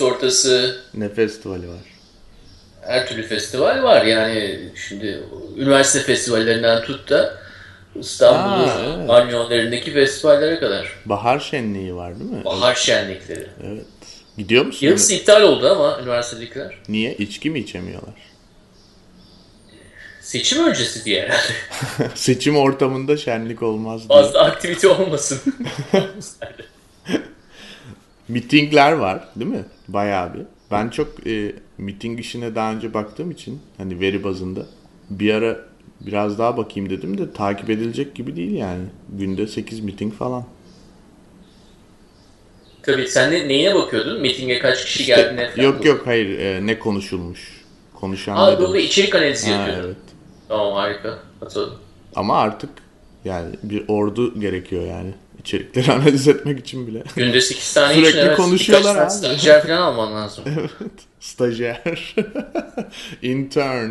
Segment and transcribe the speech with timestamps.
[0.00, 0.76] Mayıs ortası.
[0.94, 1.80] Ne festivali var?
[2.82, 4.04] Her türlü festival var.
[4.04, 5.22] Yani şimdi
[5.56, 7.38] üniversite festivallerinden tut da
[7.94, 9.10] İstanbul'un evet.
[9.10, 10.92] anyonlarındaki festivallere kadar.
[11.06, 12.44] Bahar şenliği var değil mi?
[12.44, 13.46] Bahar şenlikleri.
[13.66, 13.86] Evet.
[14.38, 14.86] Gidiyor musun?
[14.86, 16.78] Yarısı iptal oldu ama üniversitedekiler.
[16.88, 17.14] Niye?
[17.14, 18.14] İçki mi içemiyorlar?
[20.20, 22.10] Seçim öncesi diye herhalde.
[22.14, 24.22] Seçim ortamında şenlik olmaz diye.
[24.22, 25.40] Fazla aktivite olmasın.
[28.28, 29.64] Mitingler var değil mi?
[29.88, 30.42] Bayağı bir.
[30.70, 34.66] Ben çok e, miting işine daha önce baktığım için hani veri bazında
[35.10, 35.56] bir ara
[36.00, 38.84] biraz daha bakayım dedim de takip edilecek gibi değil yani.
[39.08, 40.44] Günde 8 miting falan.
[42.82, 44.20] Tabii sen de neyine bakıyordun?
[44.20, 45.66] Mitinge kaç kişi geldiğine falan.
[45.66, 47.64] Yok yok hayır e, ne konuşulmuş.
[47.94, 48.84] Konuşan Aa demiş.
[48.84, 49.84] içerik analizi yapıyordun.
[49.84, 49.96] evet.
[50.48, 51.18] Tamam harika.
[51.42, 51.78] Atıldım.
[52.14, 52.70] Ama artık
[53.24, 55.14] yani bir ordu gerekiyor yani.
[55.46, 57.02] İçerikleri analiz etmek için bile.
[57.16, 58.36] Günde 8 tane Sürekli için evet.
[58.36, 59.10] konuşuyorlar abi.
[59.10, 60.44] stajyer falan alman lazım.
[60.58, 60.70] evet.
[61.20, 62.14] Stajyer.
[63.22, 63.90] Intern.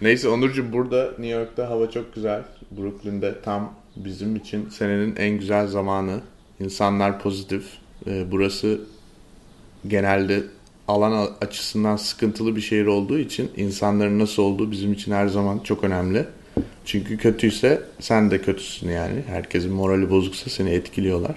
[0.00, 2.42] Neyse Onurcuğum burada New York'ta hava çok güzel.
[2.70, 6.20] Brooklyn'de tam bizim için senenin en güzel zamanı.
[6.60, 7.64] İnsanlar pozitif.
[8.06, 8.80] Ee, burası
[9.86, 10.42] genelde
[10.88, 15.84] alan açısından sıkıntılı bir şehir olduğu için insanların nasıl olduğu bizim için her zaman çok
[15.84, 16.26] önemli.
[16.84, 19.22] Çünkü kötüyse sen de kötüsün yani.
[19.26, 21.36] Herkesin morali bozuksa seni etkiliyorlar.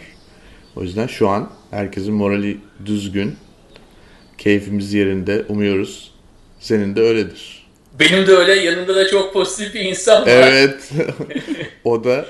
[0.75, 3.35] O yüzden şu an herkesin morali düzgün.
[4.37, 5.45] Keyfimiz yerinde.
[5.49, 6.11] Umuyoruz.
[6.59, 7.67] Senin de öyledir.
[7.99, 10.27] Benim de öyle yanında da çok pozitif bir insan var.
[10.27, 10.91] Evet.
[11.83, 12.25] o da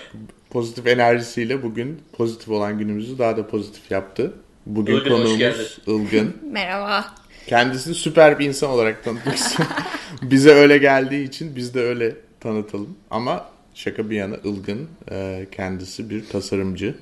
[0.50, 4.34] pozitif enerjisiyle bugün pozitif olan günümüzü daha da pozitif yaptı.
[4.66, 5.80] Bugün Ilgın, konuğumuz.
[5.88, 6.38] Ilgın.
[6.52, 7.16] Merhaba.
[7.48, 9.66] Kendisini süper bir insan olarak tanıtmışsın.
[10.22, 12.96] Bize öyle geldiği için biz de öyle tanıtalım.
[13.12, 16.96] Ama şaka bir yana Ilgın e, kendisi bir tasarımcı.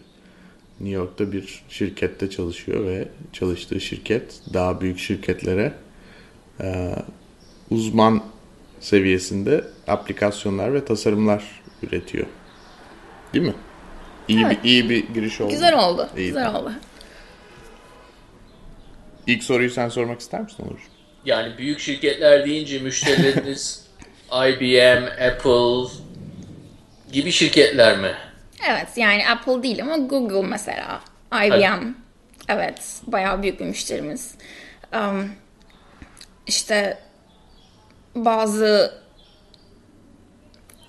[0.79, 5.73] New York'ta bir şirkette çalışıyor ve çalıştığı şirket daha büyük şirketlere
[6.61, 6.95] e,
[7.69, 8.23] uzman
[8.79, 12.27] seviyesinde aplikasyonlar ve tasarımlar üretiyor.
[13.33, 13.53] Değil mi?
[14.27, 14.63] İyi Evet.
[14.63, 15.51] bir iyi bir giriş oldu.
[15.51, 16.09] Güzel oldu.
[16.17, 16.27] İyi.
[16.27, 16.71] Güzel oldu.
[19.27, 20.79] İlk soruyu sen sormak ister misin Onur?
[21.25, 23.85] Yani büyük şirketler deyince müşterileriniz
[24.31, 25.93] IBM, Apple
[27.11, 28.11] gibi şirketler mi?
[28.67, 31.01] Evet yani Apple değil ama Google mesela.
[31.45, 31.87] IBM.
[32.47, 33.01] Evet.
[33.07, 34.35] Bayağı büyük bir müşterimiz.
[34.93, 35.31] Um,
[36.47, 36.97] işte
[38.15, 38.93] bazı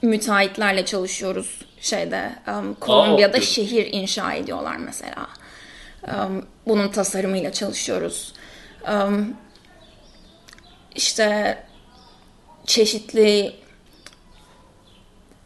[0.03, 2.33] müteahhitlerle çalışıyoruz şeyde.
[2.49, 3.49] Um, Kolombiya'da diyorum.
[3.49, 5.29] şehir inşa ediyorlar mesela.
[6.03, 8.35] Um, bunun tasarımıyla çalışıyoruz.
[8.93, 9.37] Um,
[10.95, 11.59] işte
[12.67, 13.53] çeşitli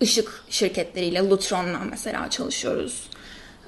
[0.02, 3.02] ışık şirketleriyle, Lutron'la mesela çalışıyoruz.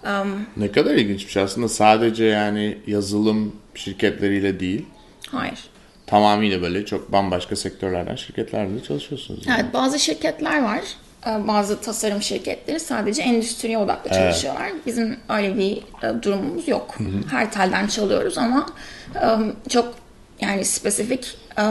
[0.05, 4.85] Um, Ne kadar ilginçmiş aslında sadece yani yazılım şirketleriyle değil
[5.31, 5.59] hayır.
[6.07, 9.47] tamamıyla böyle çok bambaşka sektörlerden şirketlerle çalışıyorsunuz.
[9.47, 9.61] yani.
[9.63, 10.81] Evet, bazı şirketler var.
[11.27, 14.71] Ee, Bazı tasarım şirketleri sadece endüstriye odaklı çalışıyorlar.
[14.87, 16.95] Bizim öyle bir e, durumumuz yok.
[17.31, 18.67] Her telden çalıyoruz ama
[19.15, 19.29] e,
[19.71, 19.95] çok
[20.41, 21.63] yani spesifik e,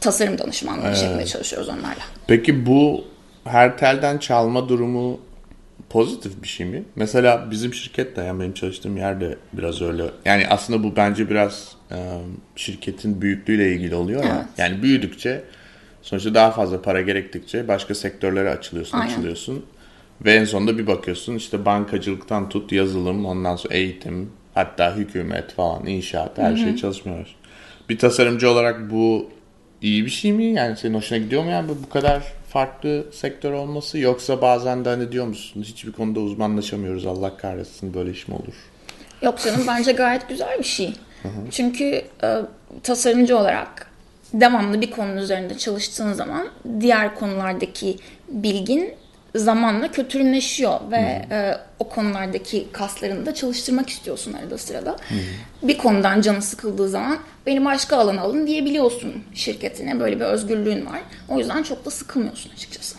[0.00, 2.02] tasarım danışmanlığı şeklinde çalışıyoruz onlarla.
[2.26, 3.04] Peki bu
[3.44, 5.20] her telden çalma durumu
[5.90, 6.84] pozitif bir şey mi?
[6.96, 10.04] Mesela bizim şirket de yani benim çalıştığım yerde biraz öyle.
[10.24, 11.96] Yani aslında bu bence biraz e,
[12.56, 14.36] şirketin büyüklüğüyle ilgili oluyor ya.
[14.36, 14.58] Evet.
[14.58, 15.44] Yani büyüdükçe
[16.02, 19.12] sonuçta daha fazla para gerektikçe başka sektörlere açılıyorsun, Aynen.
[19.12, 19.64] açılıyorsun.
[20.24, 25.86] Ve en sonunda bir bakıyorsun işte bankacılıktan tut yazılım, ondan sonra eğitim, hatta hükümet falan,
[25.86, 27.26] inşaat her şey çalışmıyor.
[27.88, 29.30] Bir tasarımcı olarak bu
[29.82, 30.44] iyi bir şey mi?
[30.44, 33.98] Yani senin hoşuna gidiyor mu yani bu kadar farklı sektör olması?
[33.98, 38.54] Yoksa bazen de hani diyor musun hiçbir konuda uzmanlaşamıyoruz Allah kahretsin böyle iş mi olur?
[39.22, 40.94] Yok canım bence gayet güzel bir şey.
[41.50, 42.36] Çünkü e,
[42.82, 43.90] tasarımcı olarak
[44.34, 46.48] devamlı bir konunun üzerinde çalıştığın zaman
[46.80, 47.96] diğer konulardaki
[48.28, 48.94] bilgin
[49.38, 54.96] zamanla kötürümleşiyor ve e, o konulardaki kaslarını da çalıştırmak istiyorsun arada sırada.
[55.62, 60.00] Bir konudan canı sıkıldığı zaman beni başka alana alın diyebiliyorsun şirketine.
[60.00, 61.00] Böyle bir özgürlüğün var.
[61.28, 62.96] O yüzden çok da sıkılmıyorsun açıkçası.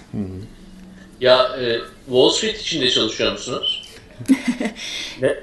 [1.22, 3.84] Ya e, Wall Street içinde çalışıyor musunuz?
[5.22, 5.36] ne?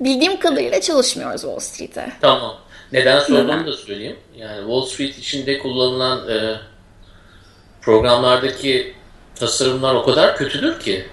[0.00, 2.12] Bildiğim kadarıyla çalışmıyoruz Wall Street'e.
[2.20, 2.56] Tamam.
[2.92, 4.16] Neden sorduğumu da söyleyeyim.
[4.36, 6.56] Yani Wall Street içinde kullanılan e,
[7.80, 8.94] programlardaki
[9.38, 11.06] tasarımlar o kadar kötüdür ki.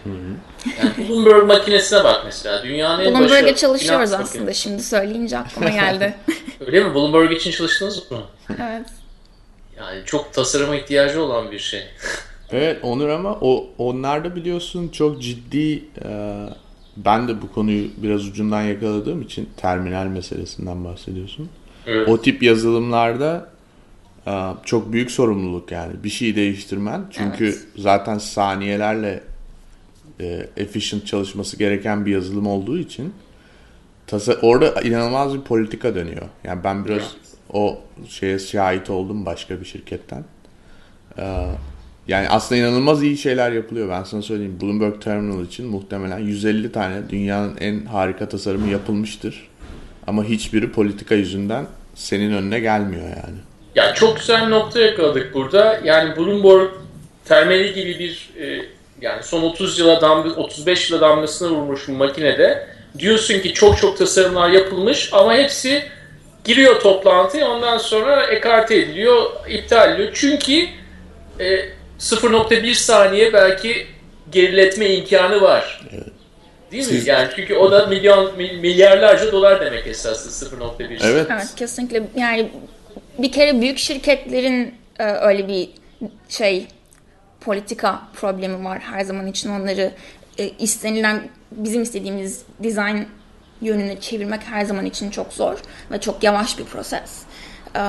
[0.79, 2.63] Yani Bloomberg makinesine bak mesela.
[2.63, 4.23] Dünyanın en Bloomberg'e çalışıyoruz aslında.
[4.23, 4.61] makinesi.
[4.61, 6.15] Şimdi söyleyince aklıma geldi.
[6.65, 6.93] Öyle mi?
[6.93, 8.17] Bloomberg için çalıştınız mı?
[8.49, 8.87] evet.
[9.77, 11.83] Yani çok tasarıma ihtiyacı olan bir şey.
[12.51, 16.45] Evet Onur ama o onlar da biliyorsun çok ciddi e,
[16.97, 21.49] ben de bu konuyu biraz ucundan yakaladığım için terminal meselesinden bahsediyorsun.
[21.87, 22.09] Evet.
[22.09, 23.49] O tip yazılımlarda
[24.65, 27.01] çok büyük sorumluluk yani bir şeyi değiştirmen.
[27.11, 27.65] Çünkü Evet.
[27.77, 29.23] zaten saniyelerle
[30.21, 33.13] e, efficient çalışması gereken bir yazılım olduğu için
[34.07, 36.25] tasa- orada inanılmaz bir politika dönüyor.
[36.43, 37.15] Yani ben biraz
[37.53, 37.79] o
[38.09, 40.23] şeye şahit oldum başka bir şirketten.
[41.17, 41.45] Ee,
[42.07, 43.89] yani aslında inanılmaz iyi şeyler yapılıyor.
[43.89, 44.57] Ben sana söyleyeyim.
[44.61, 49.47] Bloomberg Terminal için muhtemelen 150 tane dünyanın en harika tasarımı yapılmıştır.
[50.07, 51.65] Ama hiçbiri politika yüzünden
[51.95, 53.37] senin önüne gelmiyor yani.
[53.75, 55.79] Ya çok güzel bir nokta yakaladık burada.
[55.83, 56.69] Yani Bloomberg
[57.25, 58.65] termali gibi bir e,
[59.01, 62.67] yani son 30 yıla damga, 35 yıla damgasını vurmuş bir makinede
[62.99, 65.83] diyorsun ki çok çok tasarımlar yapılmış ama hepsi
[66.43, 70.11] giriyor toplantıya ondan sonra ekarte ediliyor, iptal ediliyor.
[70.13, 70.65] Çünkü
[71.39, 71.45] e,
[71.99, 73.87] 0.1 saniye belki
[74.31, 75.81] geriletme imkanı var.
[76.71, 76.89] Değil mi?
[76.93, 81.27] Siz- Yani çünkü o da milyon mil- milyarlarca dolar demek esasında 0.1 Evet.
[81.31, 82.51] Evet kesinlikle yani
[83.18, 85.69] bir kere büyük şirketlerin e, öyle bir
[86.30, 86.68] şey
[87.42, 89.92] politika problemi var her zaman için onları
[90.38, 91.21] e, istenilen
[91.51, 93.06] bizim istediğimiz dizayn
[93.62, 95.60] yönüne çevirmek her zaman için çok zor
[95.92, 97.21] ve çok yavaş bir proses.
[97.75, 97.81] E,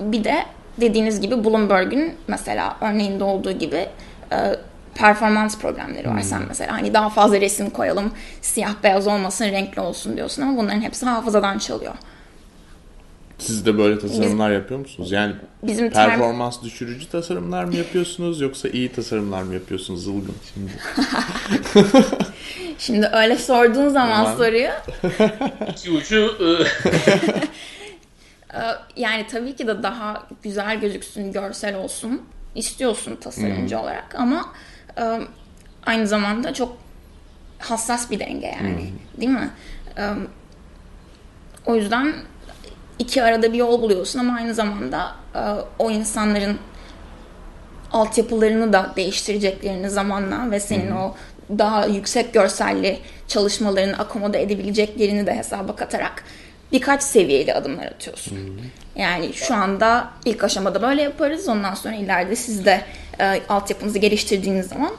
[0.00, 0.44] bir de
[0.80, 3.86] dediğiniz gibi Bloomberg'ün mesela örneğinde olduğu gibi
[4.32, 4.56] e,
[4.94, 6.20] performans problemleri var.
[6.20, 10.80] Sen mesela hani daha fazla resim koyalım, siyah beyaz olmasın, renkli olsun diyorsun ama bunların
[10.80, 11.94] hepsi hafızadan çalıyor.
[13.44, 15.12] Siz de böyle tasarımlar yapıyor musunuz?
[15.12, 20.70] Yani Bizim term- performans düşürücü tasarımlar mı yapıyorsunuz yoksa iyi tasarımlar mı yapıyorsunuz Zılgın şimdi?
[22.78, 24.36] Şimdi öyle sorduğun zaman Tamam.
[24.36, 24.68] soruyu
[25.70, 26.46] İki ucu e,
[28.58, 28.62] e,
[28.96, 32.22] yani tabii ki de daha güzel gözüksün, görsel olsun
[32.54, 34.52] istiyorsun tasarımcı olarak ama
[34.98, 35.20] e,
[35.86, 36.76] aynı zamanda çok
[37.58, 39.50] hassas bir denge yani değil mi?
[39.98, 40.02] E,
[41.66, 42.14] o yüzden
[42.98, 45.40] iki arada bir yol buluyorsun ama aynı zamanda e,
[45.78, 46.58] o insanların
[47.92, 51.14] altyapılarını da değiştireceklerini zamanla ve senin o
[51.58, 52.98] daha yüksek görselli
[53.28, 56.24] çalışmalarını akomode edebileceklerini de hesaba katarak
[56.72, 58.60] birkaç seviyeli adımlar atıyorsun.
[58.96, 61.48] Yani şu anda ilk aşamada böyle yaparız.
[61.48, 62.80] Ondan sonra ileride siz de
[63.20, 64.92] e, altyapınızı geliştirdiğiniz zaman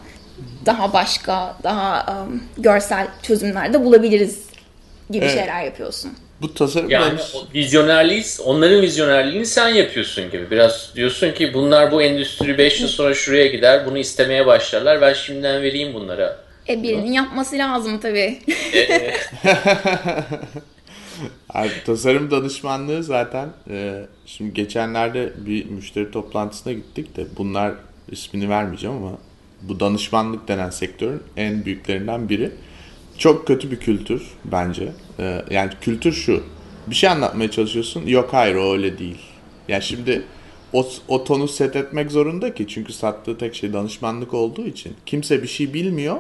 [0.66, 2.14] daha başka, daha e,
[2.62, 4.40] görsel çözümler de bulabiliriz
[5.10, 5.38] gibi Evet.
[5.38, 6.14] şeyler yapıyorsun.
[6.42, 10.52] Bu tasarım Yani o vizyonerliği, onların vizyonerliğini sen yapıyorsun gibi.
[10.52, 15.02] Biraz diyorsun ki bunlar bu endüstri 5 yıl sonra şuraya gider, bunu istemeye başlarlar.
[15.02, 16.38] Ben şimdiden vereyim bunlara.
[16.70, 18.40] E birinin yapması lazım tabii.
[21.50, 27.74] Abi, tasarım danışmanlığı zaten e, şimdi geçenlerde bir müşteri toplantısına gittik de bunlar
[28.12, 29.12] ismini vermeyeceğim ama
[29.62, 32.52] bu danışmanlık denen sektörün en büyüklerinden biri.
[33.18, 34.92] Çok kötü bir kültür bence.
[35.20, 36.44] E, yani kültür şu.
[36.88, 38.08] Bir şey anlatmaya çalışıyorsun.
[38.08, 39.22] Yok hayır o öyle değil.
[39.68, 40.22] Yani şimdi
[40.74, 44.94] o, o tonu set etmek zorunda ki çünkü sattığı tek şey danışmanlık olduğu için.
[45.06, 46.18] Kimse bir şey bilmiyor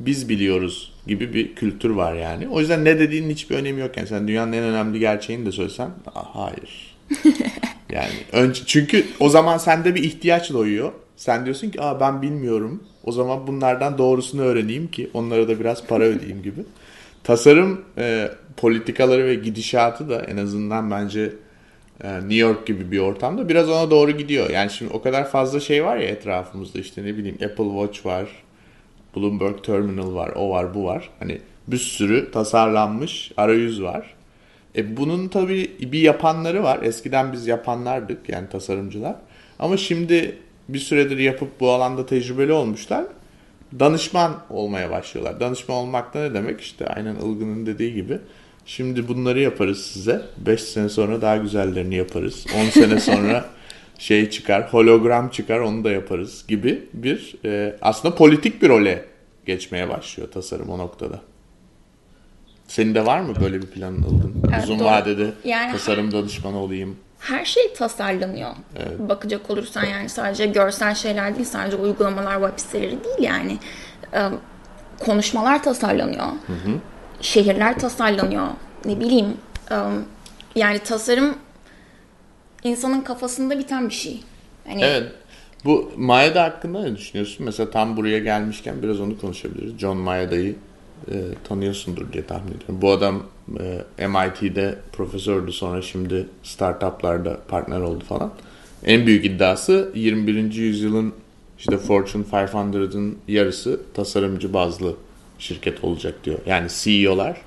[0.00, 2.48] biz biliyoruz gibi bir kültür var yani.
[2.48, 3.96] O yüzden ne dediğinin hiçbir önemi yok.
[3.96, 6.96] Yani sen dünyanın en önemli gerçeğini de söylesen "Aa, hayır.
[7.90, 10.92] yani önce, çünkü o zaman sende bir ihtiyaç doğuyor.
[11.16, 12.82] Sen diyorsun ki Aa, ben bilmiyorum.
[13.04, 16.60] O zaman bunlardan doğrusunu öğreneyim ki onlara da biraz para ödeyeyim gibi.
[17.24, 21.32] Tasarım e, politikaları ve gidişatı da en azından bence
[22.04, 24.50] e, New York gibi bir ortamda biraz ona doğru gidiyor.
[24.50, 28.28] Yani şimdi o kadar fazla şey var ya etrafımızda işte ne bileyim Apple Watch var,
[29.16, 31.10] Bloomberg Terminal var, o var, bu var.
[31.18, 34.14] Hani bir sürü tasarlanmış arayüz var.
[34.76, 36.78] E bunun tabii bir yapanları var.
[36.82, 39.16] Eskiden biz yapanlardık yani tasarımcılar.
[39.58, 40.38] Ama şimdi
[40.68, 43.04] bir süredir yapıp bu alanda tecrübeli olmuşlar.
[43.80, 45.40] Danışman olmaya başlıyorlar.
[45.40, 46.60] Danışman olmak da ne demek?
[46.60, 48.18] İşte aynen Ilgın'ın dediği gibi.
[48.66, 50.22] Şimdi bunları yaparız size.
[50.46, 52.46] 5 sene sonra daha güzellerini yaparız.
[52.66, 53.44] 10 sene sonra
[53.98, 59.04] şey çıkar, hologram çıkar onu da yaparız gibi bir e, aslında politik bir role
[59.46, 61.20] geçmeye başlıyor tasarım o noktada.
[62.68, 64.34] Senin de var mı böyle bir planın Ilgın?
[64.52, 64.84] Evet, Uzun doğru.
[64.86, 66.96] vadede Yani- tasarım danışmanı olayım.
[67.22, 68.50] Her şey tasarlanıyor.
[68.98, 73.58] Bakacak olursan yani sadece görsel şeyler değil, sadece uygulamalar, web siteleri değil yani.
[74.14, 74.28] Ee,
[74.98, 76.26] konuşmalar tasarlanıyor.
[77.20, 78.46] Şehirler tasarlanıyor.
[78.84, 79.36] Ne bileyim.
[79.70, 79.76] e,
[80.56, 81.34] yani tasarım
[82.64, 84.22] insanın kafasında biten bir şey.
[84.66, 85.12] Hani Evet.
[85.64, 87.46] Bu Maeda hakkında ne düşünüyorsun?
[87.46, 89.78] Mesela tam buraya gelmişken biraz onu konuşabiliriz.
[89.78, 90.56] John Maeda'yı
[91.10, 91.14] e,
[91.48, 92.78] tanıyorsundur diye tahmin ediyorum.
[92.82, 93.22] Bu adam
[93.98, 98.32] e, MIT'de profesördü sonra şimdi startuplarda partner oldu falan.
[98.84, 100.52] En büyük iddiası 21.
[100.52, 101.12] yüzyılın
[101.58, 104.96] işte Fortune 500'ın yarısı tasarımcı bazlı
[105.38, 106.38] şirket olacak diyor.
[106.46, 107.42] Yani CEO'lar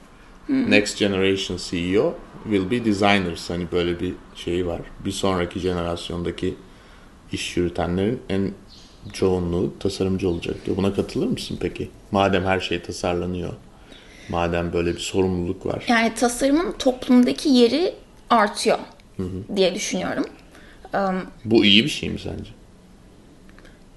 [0.49, 3.49] Next Generation CEO will be designers.
[3.49, 4.81] Hani böyle bir şey var.
[5.05, 6.55] Bir sonraki jenerasyondaki
[7.31, 8.51] iş yürütenlerin en
[9.13, 10.77] çoğunluğu tasarımcı olacak diyor.
[10.77, 11.89] Buna katılır mısın peki?
[12.11, 13.53] Madem her şey tasarlanıyor.
[14.29, 15.83] Madem böyle bir sorumluluk var.
[15.87, 17.93] Yani tasarımın toplumdaki yeri
[18.29, 18.77] artıyor
[19.55, 20.25] diye düşünüyorum.
[21.45, 22.49] Bu iyi bir şey mi sence?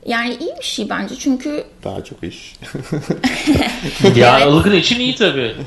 [0.06, 2.56] Yani iyi bir şey bence çünkü Daha çok iş.
[4.16, 5.54] Ya Ilgın için iyi tabii.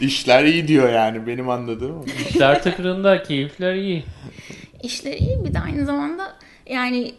[0.00, 2.04] İşler iyi diyor yani benim anladığım.
[2.28, 4.04] İşler tıkırında, keyifler iyi.
[4.82, 7.14] işleri iyi bir de aynı zamanda yani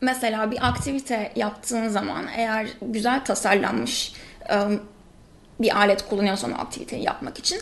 [0.00, 4.12] mesela bir aktivite yaptığın zaman eğer güzel tasarlanmış
[4.54, 4.82] ım,
[5.60, 7.60] bir alet kullanıyorsan o aktiviteyi yapmak için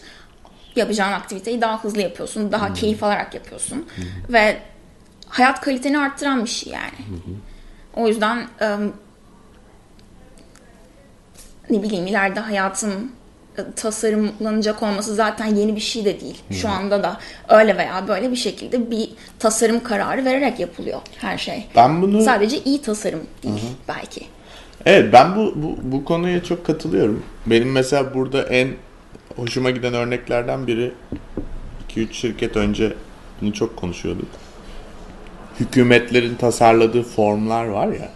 [0.77, 3.89] yapacağın aktiviteyi daha hızlı yapıyorsun, daha keyif alarak yapıyorsun
[4.29, 4.63] ve
[5.29, 7.23] hayat kaliteni arttıran bir şey yani.
[7.97, 8.47] O yüzden
[11.71, 13.13] ne bileyim ileride hayatın
[13.77, 16.43] tasarımlanacak olması zaten yeni bir şey de değil.
[16.51, 21.67] Şu anda da öyle veya böyle bir şekilde bir tasarım kararı vererek yapılıyor her şey.
[21.77, 24.27] Ben bunu Sadece iyi tasarım değil belki.
[24.87, 27.23] Evet ben bu, bu, bu konuya çok katılıyorum.
[27.47, 28.69] Benim mesela burada en
[29.37, 30.93] hoşuma giden örneklerden biri
[31.97, 32.93] 2-3 şirket önce
[33.41, 34.29] bunu çok konuşuyorduk.
[35.61, 38.09] Hükümetlerin tasarladığı formlar var ya.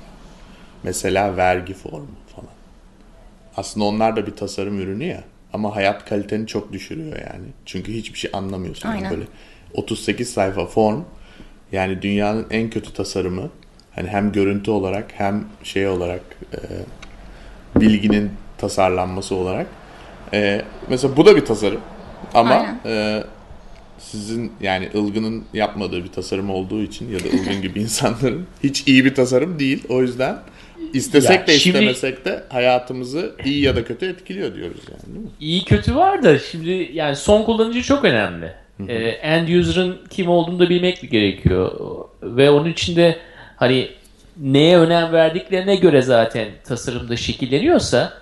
[0.83, 2.09] Mesela vergi formu.
[3.57, 5.25] Aslında onlar da bir tasarım ürünü ya.
[5.53, 7.47] Ama hayat kaliteni çok düşürüyor yani.
[7.67, 8.89] Çünkü hiçbir şey anlamıyorsun.
[8.89, 9.11] Yani Aynen.
[9.11, 9.25] böyle
[9.75, 11.01] 38 sayfa form
[11.73, 13.51] yani dünyanın en kötü tasarımı.
[13.95, 16.59] Hani hem görüntü olarak hem şey olarak e,
[17.81, 19.67] bilginin tasarlanması olarak.
[20.33, 21.81] E, mesela bu da bir tasarım.
[22.35, 22.79] Ama Aynen.
[22.87, 23.25] e,
[23.99, 29.05] sizin yani Ilgın'ın yapmadığı bir tasarım olduğu için ya da Ilgın gibi insanların hiç iyi
[29.05, 29.85] bir tasarım değil.
[29.89, 30.39] O yüzden
[30.95, 35.25] istesek Ya de şimdi- istemesek de hayatımızı iyi ya da kötü etkiliyor diyoruz yani değil
[35.27, 35.31] mi?
[35.41, 38.53] İyi kötü var da şimdi yani son kullanıcı çok önemli.
[38.89, 41.73] Ee, end user'ın kim olduğunu da bilmek gerekiyor.
[42.23, 43.17] Ve onun içinde
[43.57, 43.89] hani
[44.41, 48.13] neye önem verdiklerine göre zaten tasarımda şekilleniyorsa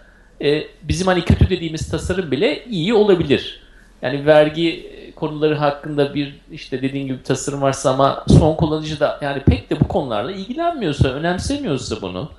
[0.43, 3.61] e, bizim hani kötü dediğimiz tasarım bile iyi olabilir.
[4.02, 9.43] Yani vergi konuları hakkında bir işte dediğin gibi tasarım varsa ama son kullanıcı da yani
[9.43, 12.31] pek de bu konularla ilgilenmiyorsa, önemsemiyorsa bunu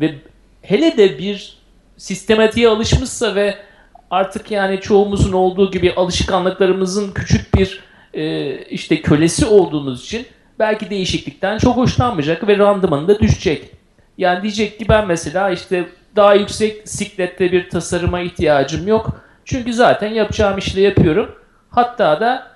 [0.00, 0.14] ve
[0.62, 1.58] hele de bir
[1.96, 3.54] sistematiğe alışmışsa ve
[4.10, 7.80] artık yani çoğumuzun olduğu gibi alışkanlıklarımızın küçük bir
[8.14, 10.26] e, işte kölesi olduğumuz için
[10.58, 13.70] belki değişiklikten çok hoşlanmayacak ve randımanı düşecek.
[14.18, 19.20] Yani diyecek ki ben mesela işte daha yüksek siklette bir tasarıma ihtiyacım yok.
[19.44, 21.34] Çünkü zaten yapacağım işle yapıyorum.
[21.70, 22.48] Hatta da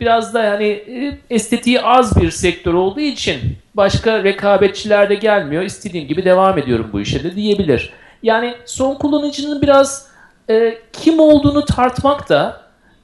[0.00, 3.40] biraz da yani e, estetiği az bir sektör olduğu için
[3.74, 5.62] başka rekabetçiler de gelmiyor.
[5.62, 7.92] İstediğim gibi devam ediyorum bu işe de diyebilir.
[8.22, 10.06] Yani son kullanıcının biraz
[10.50, 12.60] e, kim olduğunu tartmak da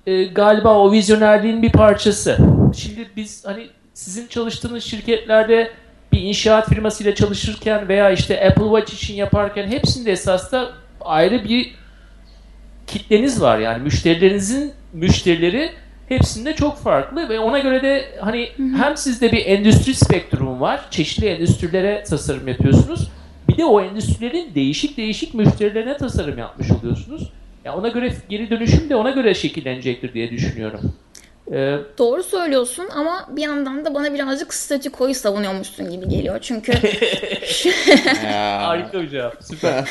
[0.06, 2.38] e, galiba o vizyonerliğin bir parçası.
[2.76, 5.70] Şimdi biz hani sizin çalıştığınız şirketlerde
[6.12, 10.70] bir inşaat firmasıyla çalışırken veya işte Apple Watch için yaparken hepsinde esas da
[11.00, 11.74] ayrı bir
[12.86, 13.58] kitleniz var.
[13.58, 15.70] Yani müşterilerinizin müşterileri
[16.08, 20.80] hepsinde çok farklı ve ona göre de hani hem sizde bir endüstri spektrumu var.
[20.90, 23.10] Çeşitli endüstrilere tasarım yapıyorsunuz.
[23.48, 27.30] Bir de o endüstrilerin değişik değişik müşterilerine tasarım yapmış oluyorsunuz.
[27.64, 30.92] Ya ona göre geri dönüşüm de ona göre şekillenecektir diye düşünüyorum.
[31.52, 36.38] Ee, Doğru söylüyorsun ama bir yandan da bana birazcık statükoyu savunuyormuşsun gibi geliyor.
[36.40, 36.72] Çünkü
[38.26, 39.44] harika bir cevap.
[39.44, 39.88] Süper.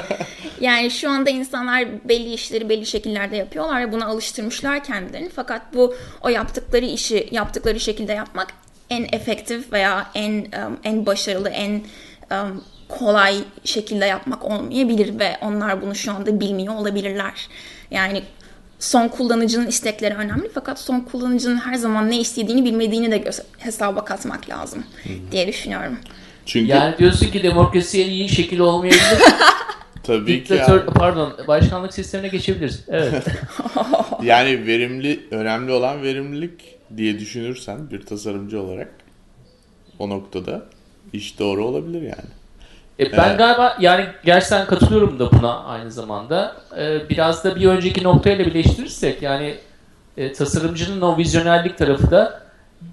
[0.60, 5.28] yani şu anda insanlar belli işleri belli şekillerde yapıyorlar ve buna alıştırmışlar kendilerini.
[5.28, 8.48] Fakat bu o yaptıkları işi yaptıkları şekilde yapmak
[8.90, 11.82] en efektif veya en um, en başarılı, en
[12.30, 17.48] um, kolay şekilde yapmak olmayabilir ve onlar bunu şu anda bilmiyor olabilirler.
[17.90, 18.22] Yani
[18.80, 24.48] son kullanıcının istekleri önemli fakat son kullanıcının her zaman ne istediğini bilmediğini de hesaba katmak
[24.48, 24.84] lazım
[25.32, 25.98] diye düşünüyorum.
[26.46, 29.02] Çünkü Yani diyorsun ki demokrasiye iyi şekil olmayabilir.
[30.02, 32.84] tabii ki Diktatör, yani, pardon başkanlık sistemine geçebiliriz.
[32.88, 33.24] Evet.
[34.22, 38.88] yani verimli önemli olan verimlilik diye düşünürsen bir tasarımcı olarak
[39.98, 40.66] o noktada
[41.12, 42.39] iş doğru olabilir yani.
[43.00, 43.38] E, ben Evet.
[43.38, 46.56] galiba yani gerçekten katılıyorum da buna aynı zamanda.
[46.78, 49.54] E, biraz da bir önceki noktayla birleştirirsek yani
[50.16, 52.40] e, tasarımcının o vizyonerlik tarafı da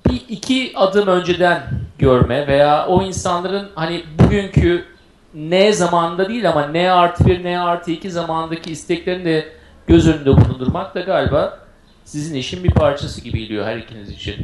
[0.09, 1.61] bir iki adım önceden
[1.99, 4.85] görme veya o insanların hani bugünkü
[5.33, 9.47] ne zamanında değil ama ne artı bir ne artı iki zamandaki isteklerini de
[9.87, 11.59] göz önünde bulundurmak da galiba
[12.05, 14.35] sizin işin bir parçası gibi geliyor her ikiniz için.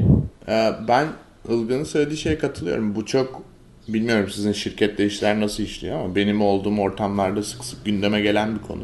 [0.50, 1.08] Ee, ben
[1.50, 2.96] Ilgın'ın söylediği şeye katılıyorum.
[2.96, 3.41] Bu çok
[3.88, 8.62] bilmiyorum sizin şirkette işler nasıl işliyor ama benim olduğum ortamlarda sık sık gündeme gelen bir
[8.62, 8.84] konu.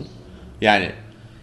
[0.62, 0.92] Yani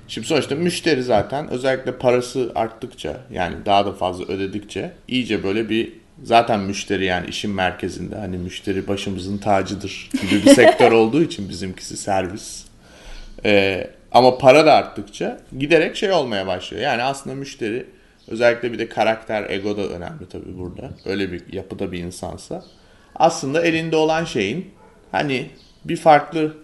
[0.09, 5.93] şimdi sonuçta müşteri zaten özellikle parası arttıkça yani daha da fazla ödedikçe iyice böyle bir
[6.23, 11.97] zaten müşteri yani işin merkezinde hani müşteri başımızın tacıdır gibi bir sektör olduğu için bizimkisi
[11.97, 12.65] servis.
[13.45, 16.83] Ee, ama para da arttıkça giderek şey olmaya başlıyor.
[16.83, 17.87] Yani aslında müşteri
[18.29, 20.91] özellikle bir de karakter, ego da önemli tabii burada.
[21.05, 22.65] Öyle bir yapıda bir insansa.
[23.19, 24.71] Aslında elinde olan şeyin
[25.13, 25.51] hani
[25.85, 26.57] bir farklı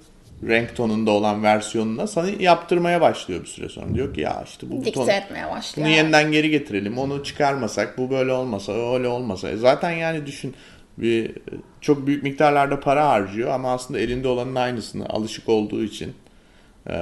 [0.48, 3.94] renk tonunda olan versiyonuna sana yaptırmaya başlıyor bir süre sonra.
[3.94, 5.88] Diyor ki ya işte bu buton etmeye başlıyor.
[5.88, 6.98] bunu yeniden geri getirelim.
[6.98, 9.50] Onu çıkarmasak bu böyle olmasa öyle olmasa.
[9.50, 10.54] E zaten yani düşün
[10.98, 11.32] bir
[11.80, 16.14] çok büyük miktarlarda para harcıyor ama aslında elinde olanın aynısını alışık olduğu için
[16.90, 16.94] e,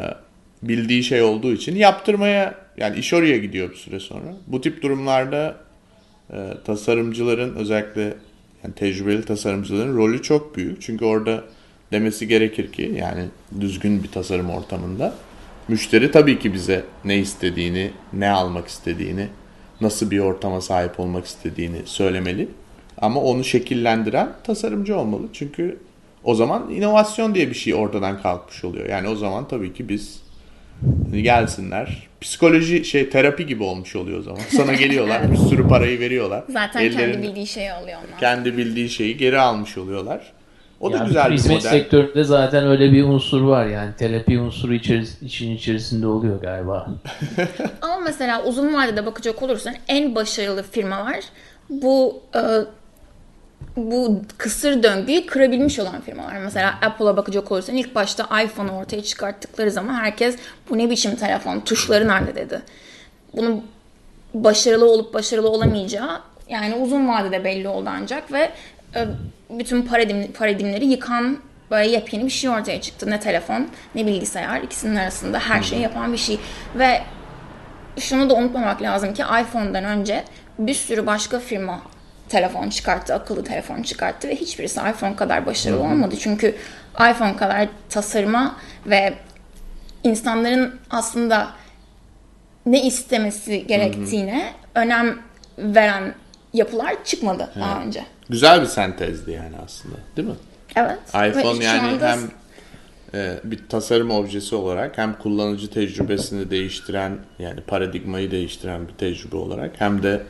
[0.62, 4.34] bildiği şey olduğu için yaptırmaya yani iş oraya gidiyor bir süre sonra.
[4.46, 5.56] Bu tip durumlarda
[6.32, 8.14] e, tasarımcıların özellikle
[8.64, 10.82] yani tecrübeli tasarımcıların rolü çok büyük.
[10.82, 11.44] Çünkü orada
[11.92, 13.24] demesi gerekir ki yani
[13.60, 15.14] düzgün bir tasarım ortamında
[15.68, 19.26] müşteri tabii ki bize ne istediğini, ne almak istediğini,
[19.80, 22.48] nasıl bir ortama sahip olmak istediğini söylemeli.
[22.98, 25.22] Ama onu şekillendiren tasarımcı olmalı.
[25.32, 25.78] Çünkü
[26.24, 28.88] o zaman inovasyon diye bir şey ortadan kalkmış oluyor.
[28.88, 30.22] Yani o zaman tabii ki biz
[31.22, 32.08] gelsinler.
[32.20, 34.40] Psikoloji şey terapi gibi olmuş oluyor o zaman.
[34.56, 36.44] Sana geliyorlar bir sürü parayı veriyorlar.
[36.48, 38.20] Zaten kendi Ellerinde- bildiği şeyi alıyor onlar.
[38.20, 40.32] kendi bildiği şeyi geri almış oluyorlar.
[40.80, 41.70] O da Yani güzel bir hizmet model.
[41.70, 46.88] sektöründe zaten öyle bir unsur var yani terapi unsuru içeris- için içerisinde oluyor galiba.
[47.82, 51.18] Ama mesela uzun vadede bakacak olursan en başarılı firmalar
[51.70, 52.40] bu e,
[53.76, 56.36] bu kısır döngüyü kırabilmiş olan firmalar.
[56.36, 60.36] Mesela Apple'a bakacak olursan ilk başta iPhone'u ortaya çıkarttıkları zaman herkes
[60.70, 62.62] bu ne biçim telefon, tuşları nerede dedi.
[63.36, 63.64] Bunun
[64.34, 68.50] başarılı olup başarılı olamayacağı yani uzun vadede belli oldu ancak ve
[68.94, 69.06] e,
[69.50, 71.38] bütün paradigm, paradigmleri yıkan
[71.70, 73.10] böyle yepyeni bir şey ortaya çıktı.
[73.10, 76.38] Ne telefon ne bilgisayar ikisinin arasında her şeyi yapan bir şey
[76.74, 77.02] ve
[77.98, 80.24] şunu da unutmamak lazım ki iPhone'dan önce
[80.58, 81.80] bir sürü başka firma
[82.30, 86.14] telefon çıkarttı, akıllı telefon çıkarttı ve hiçbirisi iPhone kadar başarılı olmadı.
[86.20, 86.54] Çünkü
[86.94, 89.14] iPhone kadar tasarıma ve
[90.04, 91.50] insanların aslında
[92.66, 95.18] ne istemesi gerektiğine önem
[95.58, 96.14] veren
[96.52, 98.04] yapılar çıkmadı daha önce.
[98.28, 100.34] Güzel bir sentezdi yani aslında değil mi?
[100.76, 100.98] Evet.
[101.14, 102.20] Ve iPhone yani anda- hem
[103.14, 109.70] e, bir tasarım objesi olarak hem kullanıcı tecrübesini değiştiren yani paradigmayı değiştiren bir tecrübe olarak
[109.78, 110.22] hem de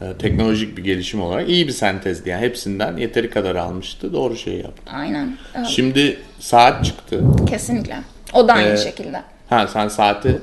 [0.00, 2.28] e, teknolojik bir gelişim olarak iyi bir sentezdi.
[2.28, 4.12] Yani hepsinden yeteri kadar almıştı.
[4.12, 4.82] Doğru şeyi yaptı.
[4.92, 5.36] Aynen.
[5.54, 7.24] Evet, Şimdi saat çıktı.
[7.48, 7.96] kesinlikle.
[8.32, 9.22] O da aynı Ee, şekilde.
[9.48, 10.38] Ha sen saati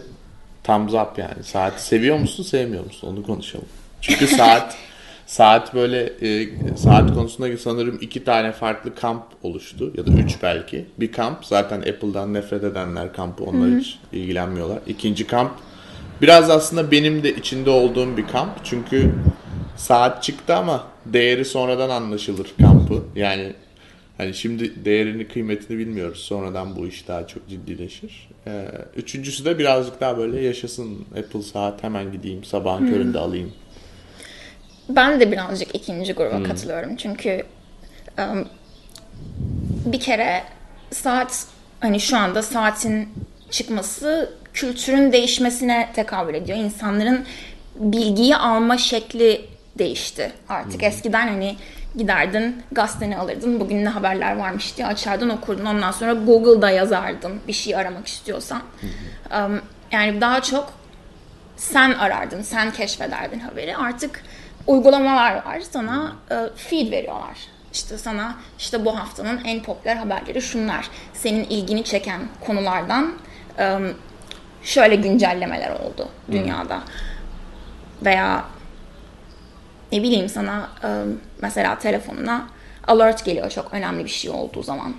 [0.63, 1.43] thumbs up yani.
[1.43, 3.07] Saati seviyor musun, sevmiyor musun?
[3.07, 3.65] Onu konuşalım.
[4.01, 4.75] Çünkü saat
[5.25, 10.85] saat böyle e, saat konusunda sanırım iki tane farklı kamp oluştu ya da üç belki.
[10.99, 14.79] Bir kamp zaten Apple'dan nefret edenler kampı onlar hiç ilgilenmiyorlar.
[14.87, 15.51] İkinci kamp
[16.21, 18.51] biraz aslında benim de içinde olduğum bir kamp.
[18.63, 19.11] Çünkü
[19.79, 23.03] saat çıktı ama değeri sonradan anlaşılır kampı.
[23.15, 23.53] Yani
[24.19, 26.19] Hani şimdi değerini kıymetini bilmiyoruz.
[26.19, 28.29] Sonradan bu iş daha çok ciddileşir.
[28.47, 28.65] Ee,
[28.95, 33.53] üçüncüsü de birazcık daha böyle yaşasın Apple saat hemen gideyim sabahın köründe alayım.
[34.89, 36.95] Ben de birazcık ikinci gruba katılıyorum.
[36.95, 37.43] Çünkü
[38.17, 38.47] um,
[39.85, 40.43] bir kere
[40.91, 41.45] saat
[41.79, 43.09] hani şu anda saatin
[43.51, 46.57] çıkması kültürün değişmesine tekabül ediyor.
[46.57, 47.25] İnsanların
[47.75, 49.41] bilgiyi alma şekli
[49.79, 50.83] değişti artık.
[50.83, 51.57] Eskiden hani
[51.95, 57.53] giderdin gazeteni alırdın bugün ne haberler varmış diye açardın okurdun ondan sonra Google'da yazardın bir
[57.53, 58.61] şey aramak istiyorsan.
[59.35, 59.61] Um,
[59.91, 60.73] yani daha çok
[61.57, 63.77] sen arardın, sen keşfederdin haberi.
[63.77, 64.23] Artık
[64.67, 67.37] uygulamalar var sana e, feed veriyorlar.
[67.73, 70.89] İşte sana işte bu haftanın en popüler haberleri şunlar.
[71.13, 73.13] Senin ilgini çeken konulardan
[73.59, 73.79] e,
[74.63, 76.81] şöyle güncellemeler oldu dünyada.
[78.05, 78.45] Veya
[79.91, 80.87] ne bileyim sana e,
[81.41, 82.47] mesela telefonuna
[82.87, 84.93] alert geliyor çok önemli bir şey olduğu zaman.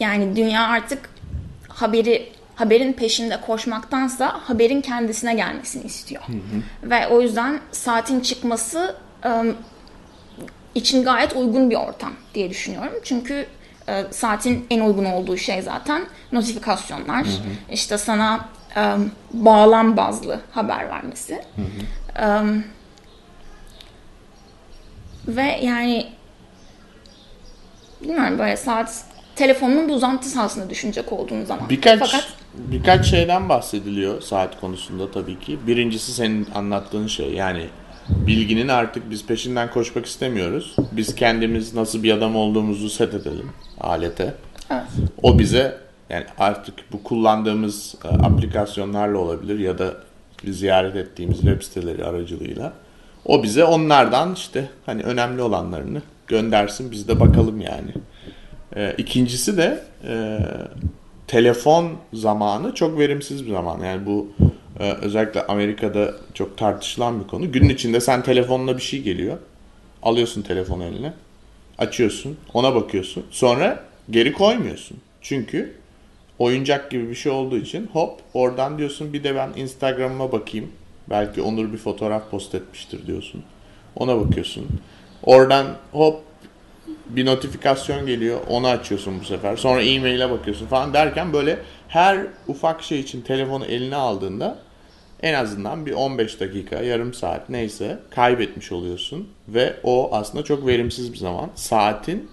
[0.00, 1.10] Yani dünya artık
[1.68, 6.22] haberi haberin peşinde koşmaktansa haberin kendisine gelmesini istiyor.
[6.82, 9.56] Ve o yüzden saatin çıkması ım,
[10.74, 12.92] için gayet uygun bir ortam diye düşünüyorum.
[13.04, 13.46] Çünkü
[13.88, 17.26] e, saatin en uygun olduğu şey zaten notifikasyonlar.
[17.72, 21.42] İşte sana ım, bağlam bazlı haber vermesi.
[22.18, 22.64] Im,
[25.28, 26.06] ve yani
[28.02, 29.04] bilmiyorum böyle saat
[29.36, 31.68] telefonun bir uzantısı aslında düşünecek olduğun zaman.
[31.68, 35.58] Birkaç Fakat birkaç şeyden bahsediliyor saat konusunda tabii ki.
[35.66, 37.66] Birincisi senin anlattığın şey yani
[38.08, 40.76] bilginin artık biz peşinden koşmak istemiyoruz.
[40.92, 44.34] Biz kendimiz nasıl bir adam olduğumuzu set edelim alete.
[44.70, 44.82] Evet.
[45.22, 45.78] O bize
[46.10, 49.94] yani artık bu kullandığımız e, aplikasyonlarla olabilir ya da
[50.44, 52.72] ziyaret ettiğimiz web siteleri aracılığıyla
[53.28, 57.90] o bize onlardan işte hani önemli olanlarını göndersin biz de bakalım yani.
[58.76, 60.38] E, ikincisi de e,
[61.26, 63.84] telefon zamanı çok verimsiz bir zaman.
[63.84, 64.28] Yani bu
[64.80, 67.52] e, özellikle Amerika'da çok tartışılan bir konu.
[67.52, 69.38] Günün içinde sen telefonla bir şey geliyor.
[70.02, 71.12] Alıyorsun telefonu eline.
[71.78, 72.36] Açıyorsun.
[72.54, 73.24] Ona bakıyorsun.
[73.30, 74.96] Sonra geri koymuyorsun.
[75.20, 75.74] Çünkü
[76.38, 80.68] oyuncak gibi bir şey olduğu için hop oradan diyorsun bir de ben Instagram'ıma bakayım.
[81.10, 83.42] Belki Onur bir fotoğraf post etmiştir diyorsun.
[83.96, 84.66] Ona bakıyorsun.
[85.22, 86.20] Oradan hop
[87.08, 88.40] bir notifikasyon geliyor.
[88.48, 89.56] Onu açıyorsun bu sefer.
[89.56, 94.58] Sonra e-mail'e bakıyorsun falan derken böyle her ufak şey için telefonu eline aldığında
[95.22, 99.28] en azından bir 15 dakika, yarım saat neyse kaybetmiş oluyorsun.
[99.48, 101.50] Ve o aslında çok verimsiz bir zaman.
[101.54, 102.30] Saatin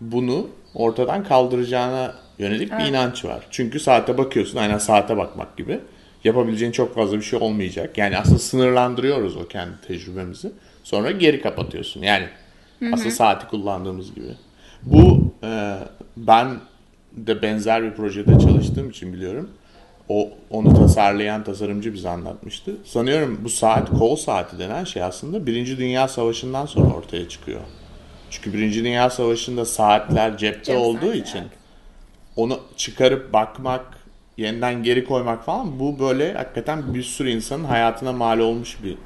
[0.00, 3.46] bunu ortadan kaldıracağına yönelik bir inanç var.
[3.50, 5.80] Çünkü saate bakıyorsun aynen saate bakmak gibi.
[6.24, 7.98] Yapabileceğin çok fazla bir şey olmayacak.
[7.98, 10.50] Yani aslında sınırlandırıyoruz o kendi tecrübemizi.
[10.84, 12.02] Sonra geri kapatıyorsun.
[12.02, 12.26] Yani
[12.92, 14.26] aslında saati kullandığımız gibi.
[14.82, 15.74] Bu e,
[16.16, 16.48] ben
[17.12, 19.50] de benzer bir projede çalıştığım için biliyorum.
[20.08, 22.76] O onu tasarlayan tasarımcı bize anlatmıştı.
[22.84, 27.60] Sanıyorum bu saat kol saati denen şey aslında Birinci Dünya Savaşı'ndan sonra ortaya çıkıyor.
[28.30, 31.44] Çünkü Birinci Dünya Savaşı'nda saatler cepte Cep olduğu saati, için
[32.36, 33.97] onu çıkarıp bakmak,
[34.38, 38.96] yeniden geri koymak falan bu böyle hakikaten bir sürü insanın hayatına mal olmuş bir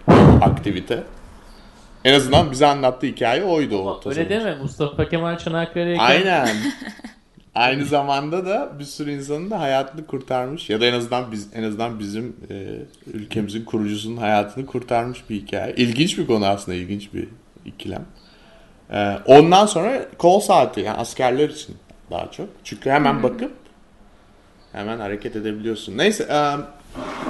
[0.40, 1.02] aktivite.
[2.04, 6.48] En azından bize anlattığı hikaye oydu o Öyle deme Mustafa Kemal Çanakkale'ye Aynen.
[7.54, 11.62] Aynı zamanda da bir sürü insanın da hayatını kurtarmış ya da en azından biz en
[11.62, 12.66] azından bizim e,
[13.12, 15.74] ülkemizin kurucusunun hayatını kurtarmış bir hikaye.
[15.76, 17.28] İlginç bir konu aslında, ilginç bir
[17.64, 18.04] ikilem.
[18.90, 21.76] E, ondan sonra kol saati yani askerler için
[22.10, 22.48] daha çok.
[22.64, 23.61] Çünkü hemen bakıp
[24.72, 25.98] hemen hareket edebiliyorsun.
[25.98, 26.28] Neyse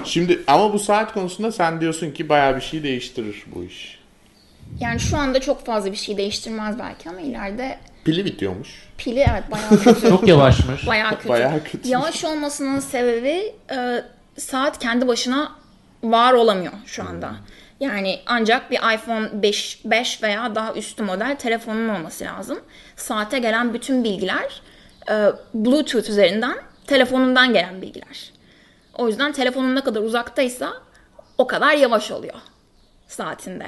[0.05, 4.03] şimdi ama bu saat konusunda sen diyorsun ki bayağı bir şey değiştirir bu iş.
[4.81, 8.89] Yani şu anda çok fazla bir şey değiştirmez belki ama ileride Pili bitiyormuş.
[8.99, 10.09] pili evet bayağı kötü.
[10.09, 10.87] Çok yavaşmış.
[10.87, 11.29] bayağı kötü.
[11.29, 11.89] Bayağı kötü.
[11.89, 14.05] Yavaş olmasının sebebi e,
[14.37, 15.53] saat kendi başına
[16.03, 17.33] var olamıyor şu anda.
[17.81, 22.59] Yani ancak bir iPhone 5, 5 veya daha üstü model telefonun olması lazım.
[22.97, 24.63] Saate gelen bütün bilgiler
[25.11, 25.15] e,
[25.55, 26.57] Bluetooth üzerinden
[26.93, 28.33] telefonundan gelen bilgiler.
[28.99, 30.73] O yüzden telefonun ne kadar uzaktaysa
[31.39, 32.35] o kadar yavaş oluyor
[33.07, 33.67] saatinde.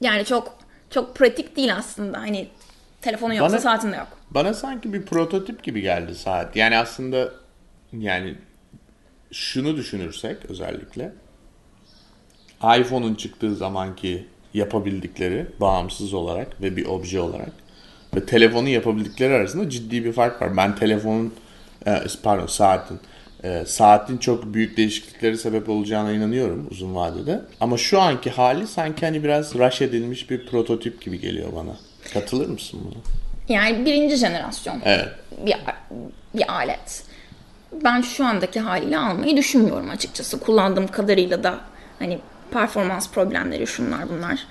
[0.00, 0.56] Yani çok
[0.90, 2.18] çok pratik değil aslında.
[2.18, 2.48] Hani
[3.00, 4.08] telefonun yoksa Bana- saatin de yok.
[4.30, 6.56] Bana sanki bir prototip gibi geldi saat.
[6.56, 7.30] Yani aslında
[7.92, 8.34] yani
[9.32, 11.12] şunu düşünürsek özellikle
[12.78, 17.52] iPhone'un çıktığı zamanki yapabildikleri bağımsız olarak ve bir obje olarak
[18.14, 20.56] ve telefonun yapabildikleri arasında ciddi bir fark var.
[20.56, 21.34] Ben telefonun
[21.86, 23.00] e, pardon saatin
[23.44, 27.40] e, saatin çok büyük değişiklikleri sebep olacağına inanıyorum uzun vadede.
[27.60, 31.76] Ama şu anki hali sanki hani biraz rush edilmiş bir prototip gibi geliyor bana.
[32.14, 33.02] Katılır mısın buna?
[33.48, 35.08] Yani birinci jenerasyon Evet.
[35.46, 35.56] bir,
[36.34, 37.04] bir alet.
[37.84, 40.40] Ben şu andaki haliyle almayı düşünmüyorum açıkçası.
[40.40, 41.60] Kullandığım kadarıyla da
[41.98, 42.18] hani
[42.50, 44.46] performans problemleri şunlar bunlar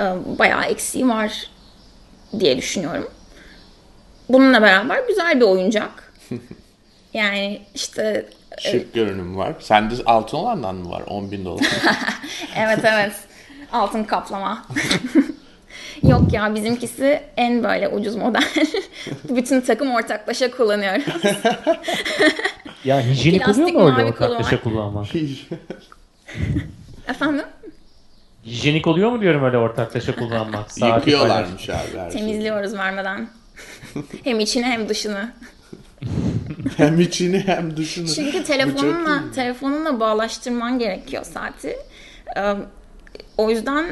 [0.00, 0.04] e,
[0.38, 1.50] bayağı eksiği var
[2.40, 3.08] diye düşünüyorum.
[4.28, 6.12] Bununla beraber güzel bir oyuncak.
[7.14, 8.26] Yani işte
[8.58, 9.54] Şık görünüm var.
[9.60, 11.02] Sende altın olandan mı var?
[11.06, 11.66] 10 bin dolar.
[12.56, 13.12] evet evet
[13.72, 14.66] altın kaplama.
[16.02, 18.44] Yok ya bizimkisi en böyle ucuz model.
[19.28, 21.04] Bütün takım ortaklaşa kullanıyoruz.
[22.84, 25.06] Ya hijyenik oluyor mu öyle ortaklaşa kullanmak?
[27.08, 27.44] Efendim?
[28.46, 30.66] Hijyenik oluyor mu diyorum öyle ortaklaşa kullanmak?
[30.76, 32.20] Yıkıyorlarmış abi her şeyi.
[32.20, 33.28] Temizliyoruz vermeden.
[34.24, 35.32] hem içini hem dışını.
[36.76, 38.08] Hem içini hem dışını.
[38.08, 41.76] Çünkü telefonunla telefonunla bağlaştırman gerekiyor saati.
[42.36, 42.54] Ee,
[43.36, 43.86] o yüzden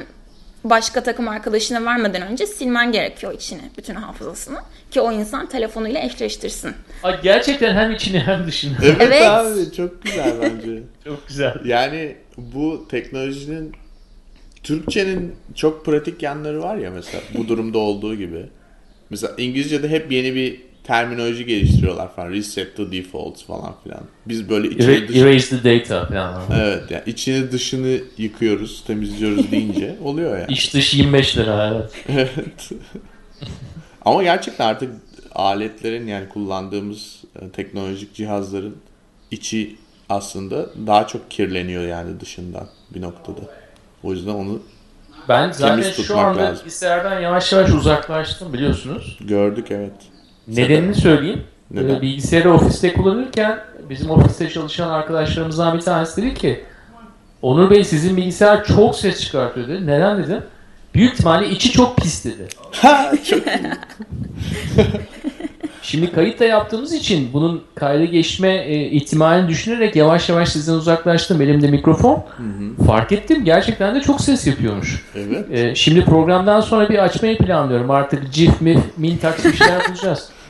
[0.64, 4.58] başka takım arkadaşına vermeden önce silmen gerekiyor içini, bütün hafızasını
[4.90, 6.72] ki o insan telefonuyla eşleştirsin.
[7.02, 8.76] Ay, gerçekten hem içini hem dışını.
[8.82, 9.22] Evet, Evet.
[9.22, 10.82] abi çok güzel bence.
[11.04, 11.54] Çok güzel.
[11.64, 13.72] Yani bu teknolojinin
[14.62, 18.46] Türkçenin çok pratik yanları var ya mesela bu durumda olduğu gibi.
[19.10, 22.30] Mesela İngilizce'de hep yeni bir terminoloji geliştiriyorlar falan.
[22.30, 24.00] Reset to default falan filan.
[24.26, 26.42] Biz böyle içini Era- dışını, erase the data falan.
[26.60, 30.52] evet yani içini dışını yıkıyoruz, temizliyoruz deyince oluyor yani.
[30.52, 31.92] İç dış 25 lira evet.
[32.08, 32.70] Evet.
[34.04, 34.90] Ama gerçekten artık
[35.34, 38.76] aletlerin yani kullandığımız e, teknolojik cihazların
[39.30, 39.76] içi
[40.08, 43.40] aslında daha çok kirleniyor yani dışından bir noktada.
[44.02, 44.62] O yüzden onu
[45.28, 46.58] Ben zaten Temiz şu anda lazım.
[46.64, 49.18] bilgisayardan yavaş yavaş uzaklaştım biliyorsunuz.
[49.20, 49.92] Gördük evet.
[50.56, 51.42] Nedenini söyleyeyim.
[51.70, 51.94] Neden?
[51.94, 53.58] Ee, Bilgisayarı ofiste kullanırken
[53.90, 56.64] bizim ofiste çalışan arkadaşlarımızdan bir tanesi dedi ki
[57.42, 59.86] Onur Bey sizin bilgisayar çok ses çıkartıyor dedi.
[59.86, 60.42] Neden dedim?
[60.94, 62.48] Büyük ihtimalle içi çok pis dedi.
[62.72, 63.40] Ha çok
[65.82, 71.42] Şimdi kayıt da yaptığımız için bunun kayda geçme e, ihtimalini düşünerek yavaş yavaş sizden uzaklaştım.
[71.42, 72.24] Elimde mikrofon.
[72.86, 75.04] Fark ettim gerçekten de çok ses yapıyormuş.
[75.16, 75.46] evet.
[75.50, 77.90] E, şimdi programdan sonra bir açmayı planlıyorum.
[77.90, 80.28] Artık cif, mif, mintax bir şeyler bulacağız.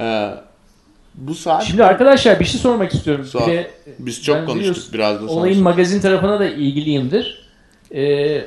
[0.00, 0.30] Ee,
[1.14, 3.24] bu saat Şimdi arkadaşlar bir şey sormak istiyorum.
[3.24, 3.46] Sor.
[3.46, 7.48] Bir de biz çok ben konuştuk biliyorsun, biraz da olayın magazin tarafına da ilgiliyimdir.
[7.94, 8.44] E,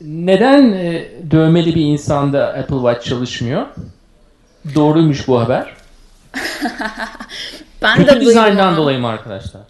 [0.00, 3.66] neden e, dövmeli bir insanda Apple Watch çalışmıyor?
[4.74, 5.74] Doğruymuş bu haber.
[7.82, 9.62] Ben Kötü de dizayndan dolayı mı arkadaşlar?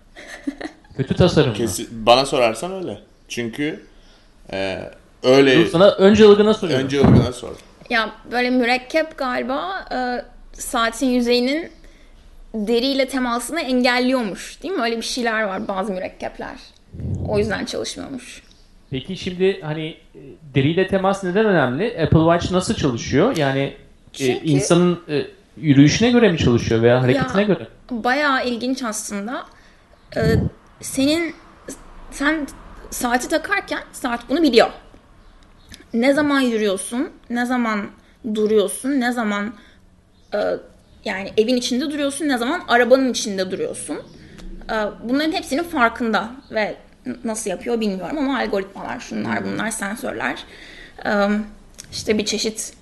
[0.97, 1.57] Kötü tasarım mı?
[1.57, 2.99] Kesin, bana sorarsan öyle.
[3.29, 3.83] Çünkü
[4.53, 4.91] e,
[5.23, 6.85] öyle Dur sana önce ılgına soruyorum.
[6.85, 7.51] önce Ilgın'a sor.
[7.91, 10.25] Ya böyle mürekkep galiba e,
[10.61, 11.71] saatin yüzeyinin
[12.55, 14.63] deriyle temasını engelliyormuş.
[14.63, 14.83] Değil mi?
[14.83, 16.55] Öyle bir şeyler var bazı mürekkepler.
[17.29, 18.43] O yüzden çalışmıyormuş.
[18.91, 20.21] Peki şimdi hani e,
[20.55, 21.87] deriyle temas neden önemli?
[22.03, 23.37] Apple Watch nasıl çalışıyor?
[23.37, 23.77] Yani e,
[24.13, 27.67] Çünkü- insanın e, yürüyüşüne göre mi çalışıyor veya hareketine Ya- göre?
[27.91, 29.45] Bayağı ilginç aslında.
[30.17, 30.21] E,
[30.81, 31.35] senin
[32.11, 32.47] sen
[32.91, 34.71] saati takarken saat bunu biliyor.
[35.95, 37.87] Ne zaman yürüyorsun, ne zaman
[38.35, 39.55] duruyorsun, ne zaman
[40.35, 40.39] e,
[41.05, 43.97] yani evin içinde duruyorsun, ne zaman arabanın içinde duruyorsun.
[44.71, 46.77] E, bunların hepsinin farkında ve
[47.25, 50.45] nasıl yapıyor bilmiyorum ama algoritmalar, şunlar bunlar, sensörler.
[51.07, 51.11] E,
[51.93, 52.73] işte bir çeşit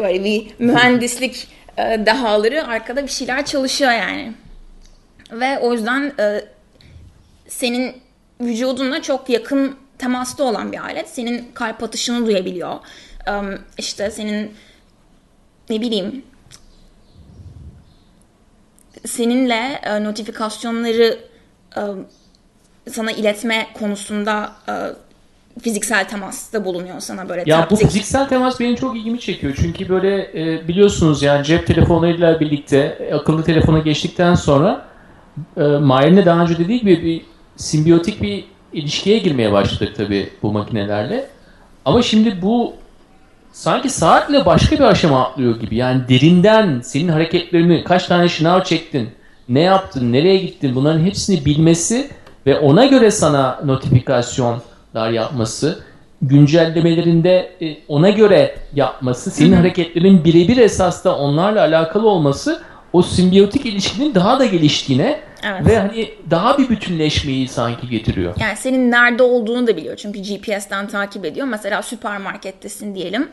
[0.00, 4.32] böyle bir mühendislik e, dehaları arkada bir şeyler çalışıyor yani.
[5.32, 6.44] Ve o yüzden e,
[7.48, 7.96] senin
[8.40, 11.08] vücudunla çok yakın temasta olan bir alet.
[11.08, 12.74] Senin kalp atışını duyabiliyor.
[13.28, 13.32] E,
[13.78, 14.52] işte senin
[15.70, 16.22] ne bileyim
[19.06, 21.18] seninle e, notifikasyonları
[21.76, 21.80] e,
[22.90, 24.72] sana iletme konusunda e,
[25.62, 27.86] fiziksel temasta bulunuyor sana böyle Ya bu taptik.
[27.86, 29.52] fiziksel temas benim çok ilgimi çekiyor.
[29.60, 34.86] Çünkü böyle e, biliyorsunuz yani cep telefonlarıyla birlikte akıllı telefona geçtikten sonra
[35.56, 37.22] e, Mahir'in daha önce dediği gibi bir
[37.56, 41.26] simbiyotik bir ilişkiye girmeye başladık tabii bu makinelerle.
[41.84, 42.74] Ama şimdi bu
[43.52, 45.76] sanki saatle başka bir aşama atlıyor gibi.
[45.76, 49.08] Yani derinden senin hareketlerini, kaç tane şınav çektin,
[49.48, 52.10] ne yaptın, nereye gittin bunların hepsini bilmesi
[52.46, 55.78] ve ona göre sana notifikasyonlar yapması,
[56.22, 62.62] güncellemelerinde e, ona göre yapması, senin hareketlerin birebir esasda onlarla alakalı olması
[62.96, 65.66] o simbiyotik ilişkinin daha da geliştiğine Evet.
[65.66, 68.34] ve hani daha bir bütünleşmeyi sanki getiriyor.
[68.40, 69.96] Yani senin nerede olduğunu da biliyor.
[69.96, 71.46] Çünkü GPS'ten takip ediyor.
[71.46, 73.28] Mesela süpermarkettesin diyelim.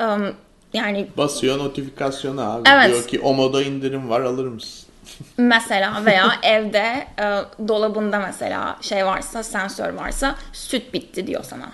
[0.00, 0.34] Im,
[0.72, 2.68] Yani Basıyor notifikasyonu abi.
[2.68, 2.88] Evet.
[2.88, 4.88] Diyor ki o moda indirim var alır mısın?
[5.38, 7.24] mesela veya evde e,
[7.68, 11.68] dolabında mesela şey varsa, sensör varsa süt bitti diyor sana.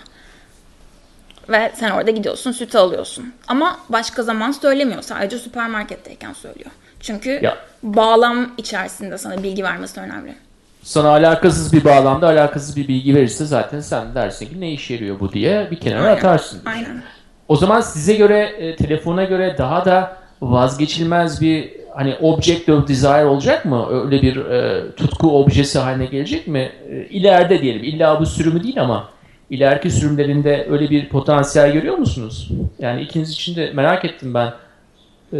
[1.48, 3.33] Ve sen orada gidiyorsun sütü alıyorsun.
[3.48, 5.03] Ama başka zaman söylemiyor.
[5.03, 6.70] Sadece süpermarketteyken söylüyor.
[7.00, 7.56] Çünkü Ya.
[7.82, 10.34] bağlam içerisinde sana bilgi vermesi önemli.
[10.82, 15.20] Sana alakasız bir bağlamda alakasız bir bilgi verirse zaten sen dersin ki ne işe yarıyor
[15.20, 16.16] bu diye bir kenara Aynen.
[16.16, 16.60] atarsın.
[16.66, 17.02] Aynen.
[17.48, 23.24] O zaman size göre e, telefona göre daha da vazgeçilmez bir hani object of desire
[23.24, 23.86] olacak mı?
[24.04, 26.72] Öyle bir e, tutku objesi haline gelecek mi?
[26.90, 27.84] E, ileride diyelim.
[27.84, 29.08] İlla bu sürümü değil ama
[29.50, 32.48] ileriki sürümlerinde öyle bir potansiyel görüyor musunuz?
[32.78, 34.52] Yani ikiniz için de merak ettim ben.
[35.32, 35.38] E,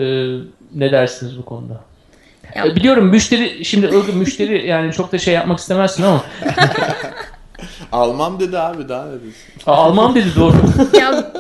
[0.75, 1.81] ne dersiniz bu konuda?
[2.55, 6.25] Ya- E, biliyorum müşteri şimdi müşteri yani çok da şey yapmak istemezsin ama
[7.93, 9.33] Almam dedi abi daha ne?
[9.67, 10.57] Aa, Alman dedi doğru.
[11.01, 11.33] ya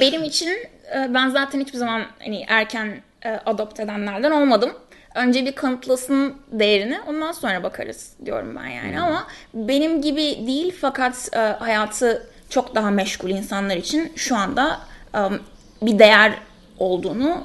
[0.00, 0.48] benim için
[0.96, 4.70] e, ben zaten hiçbir zaman hani erken e, adopt edenlerden olmadım.
[5.14, 11.36] Önce bir kanıtlasın değerini ondan sonra bakarız diyorum ben yani ama benim gibi değil fakat
[11.58, 14.80] hayatı çok daha meşgul insanlar için şu anda
[15.82, 16.32] bir değer
[16.78, 17.42] olduğunu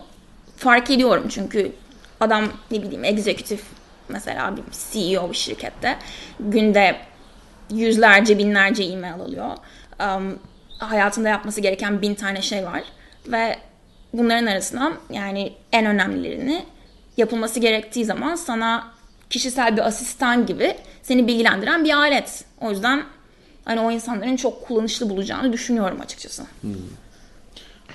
[0.58, 1.72] fark ediyorum çünkü
[2.20, 3.64] adam ne bileyim egzekutif
[4.10, 5.98] mesela bir CEO bir şirkette
[6.40, 6.96] günde
[7.72, 9.50] yüzlerce binlerce e-mail alıyor.
[10.00, 10.40] Um,
[10.78, 12.84] hayatında yapması gereken bin tane şey var
[13.28, 13.58] ve
[14.14, 16.66] bunların arasından yani en önemlilerini
[17.18, 18.92] yapılması gerektiği zaman sana
[19.30, 22.46] kişisel bir asistan gibi seni bilgilendiren bir alet.
[22.62, 23.04] O yüzden
[23.66, 26.44] hani o insanların çok kullanışlı bulacağını düşünüyorum açıkçası.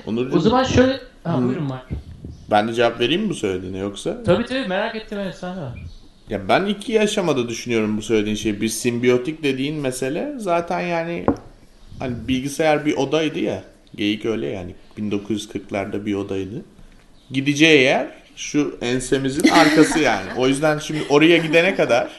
[0.06, 1.00] Onurcuğum, o zaman şöyle...
[1.24, 1.84] Ha, buyurun Mark.
[2.50, 4.22] Ben de cevap vereyim mi bu söylediğine yoksa?
[4.22, 5.60] Tabii tabii merak ettim evet sen de.
[6.28, 8.60] Ya ben iki aşamada düşünüyorum bu söylediğin şey.
[8.60, 11.26] Bir simbiyotik dediğin mesele zaten yani
[11.98, 13.62] hani bilgisayar bir odaydı ya.
[13.94, 14.74] Geyik öyle yani.
[14.98, 16.64] 1940'larda bir odaydı.
[17.30, 20.28] Gideceği yer şu ensemizin arkası yani.
[20.38, 22.10] O yüzden şimdi oraya gidene kadar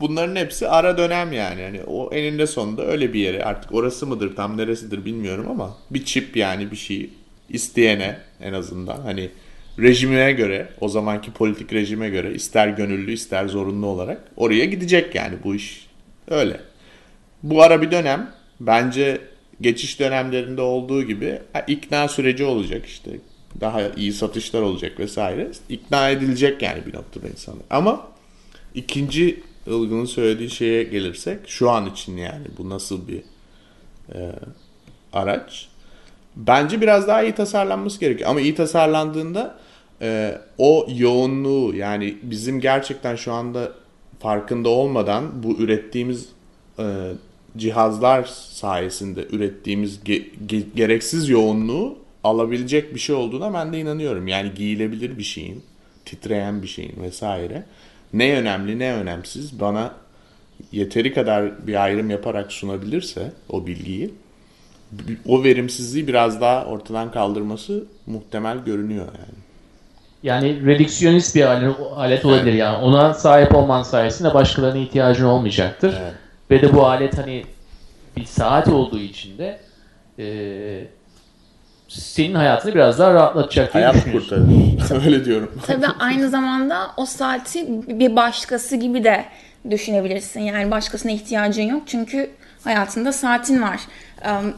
[0.00, 1.60] bunların hepsi ara dönem yani.
[1.60, 6.04] yani o eninde sonunda öyle bir yere artık orası mıdır tam neresidir bilmiyorum ama bir
[6.04, 7.10] çip yani bir şey
[7.48, 9.30] isteyene en azından hani
[9.78, 15.34] rejimine göre o zamanki politik rejime göre ister gönüllü ister zorunlu olarak oraya gidecek yani
[15.44, 15.86] bu iş
[16.28, 16.60] öyle.
[17.42, 19.20] Bu ara bir dönem bence
[19.60, 23.10] geçiş dönemlerinde olduğu gibi ikna süreci olacak işte.
[23.60, 25.50] Daha iyi satışlar olacak vesaire.
[25.68, 27.64] İkna edilecek yani bir noktada insanlar.
[27.70, 28.08] Ama
[28.74, 33.22] ikinci Ilgın'ın söylediği şeye gelirsek şu an için yani bu nasıl bir
[34.14, 34.32] e,
[35.12, 35.68] araç?
[36.36, 38.30] Bence biraz daha iyi tasarlanması gerekiyor.
[38.30, 39.58] Ama iyi tasarlandığında
[40.02, 43.72] e, o yoğunluğu yani bizim gerçekten şu anda
[44.20, 46.28] farkında olmadan bu ürettiğimiz
[46.78, 46.84] e,
[47.56, 54.28] cihazlar sayesinde ürettiğimiz ge- ge- gereksiz yoğunluğu alabilecek bir şey olduğuna ben de inanıyorum.
[54.28, 55.62] Yani giyilebilir bir şeyin,
[56.04, 57.64] titreyen bir şeyin vesaire.
[58.12, 59.94] Ne önemli ne önemsiz bana
[60.72, 64.10] yeteri kadar bir ayrım yaparak sunabilirse o bilgiyi
[65.26, 69.47] o verimsizliği biraz daha ortadan kaldırması muhtemel görünüyor yani.
[70.22, 71.42] Yani redüksiyonist bir
[71.96, 72.60] alet olabilir evet.
[72.60, 72.76] yani.
[72.76, 75.94] Ona sahip olman sayesinde başkalarına ihtiyacın olmayacaktır.
[76.02, 76.14] Evet.
[76.50, 77.44] Ve de bu alet hani
[78.16, 79.60] bir saat olduğu için de
[80.18, 80.26] e,
[81.88, 84.42] senin hayatını biraz daha rahatlatacak diye Hayat kurtarır.
[85.06, 85.60] Öyle diyorum.
[85.66, 89.24] Tabii aynı zamanda o saati bir başkası gibi de
[89.70, 90.40] düşünebilirsin.
[90.40, 91.82] Yani başkasına ihtiyacın yok.
[91.86, 92.30] Çünkü
[92.64, 93.80] hayatında saatin var.
[94.24, 94.54] Um,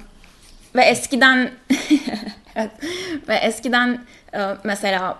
[0.74, 1.50] ve eskiden
[3.28, 3.98] ve eskiden
[4.34, 5.18] uh, mesela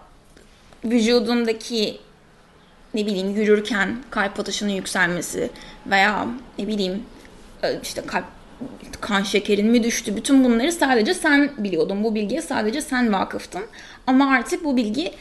[0.84, 1.98] vücudundaki
[2.94, 5.50] ne bileyim yürürken kalp atışının yükselmesi
[5.86, 6.26] veya
[6.58, 7.02] ne bileyim
[7.62, 8.24] e, işte kalp
[9.00, 12.04] kan şekerin mi düştü bütün bunları sadece sen biliyordun.
[12.04, 13.62] Bu bilgiye sadece sen vakıftın.
[14.06, 15.12] Ama artık bu bilgi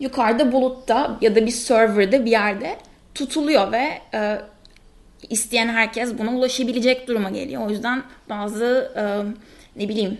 [0.00, 2.76] yukarıda bulutta ya da bir serverda bir yerde
[3.14, 4.40] tutuluyor ve e,
[5.28, 7.66] isteyen herkes buna ulaşabilecek duruma geliyor.
[7.66, 9.02] O yüzden bazı e,
[9.82, 10.18] ne bileyim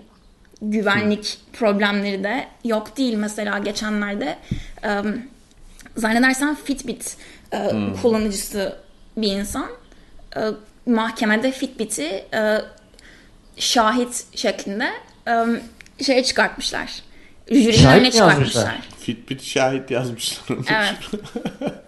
[0.62, 3.14] güvenlik problemleri de yok değil.
[3.14, 4.38] Mesela geçenlerde
[4.84, 5.02] e,
[5.96, 7.16] zannedersen Fitbit
[7.52, 7.96] e, hmm.
[7.96, 8.76] kullanıcısı
[9.16, 9.70] bir insan
[10.36, 10.40] e,
[10.86, 12.58] mahkemede Fitbit'i e,
[13.56, 14.90] şahit şeklinde
[15.28, 15.44] e,
[16.04, 17.02] şeye çıkartmışlar.
[17.48, 18.88] Jürinin önüne çıkartmışlar.
[18.98, 20.58] Fitbit şahit yazmışlar.
[20.70, 20.94] Evet.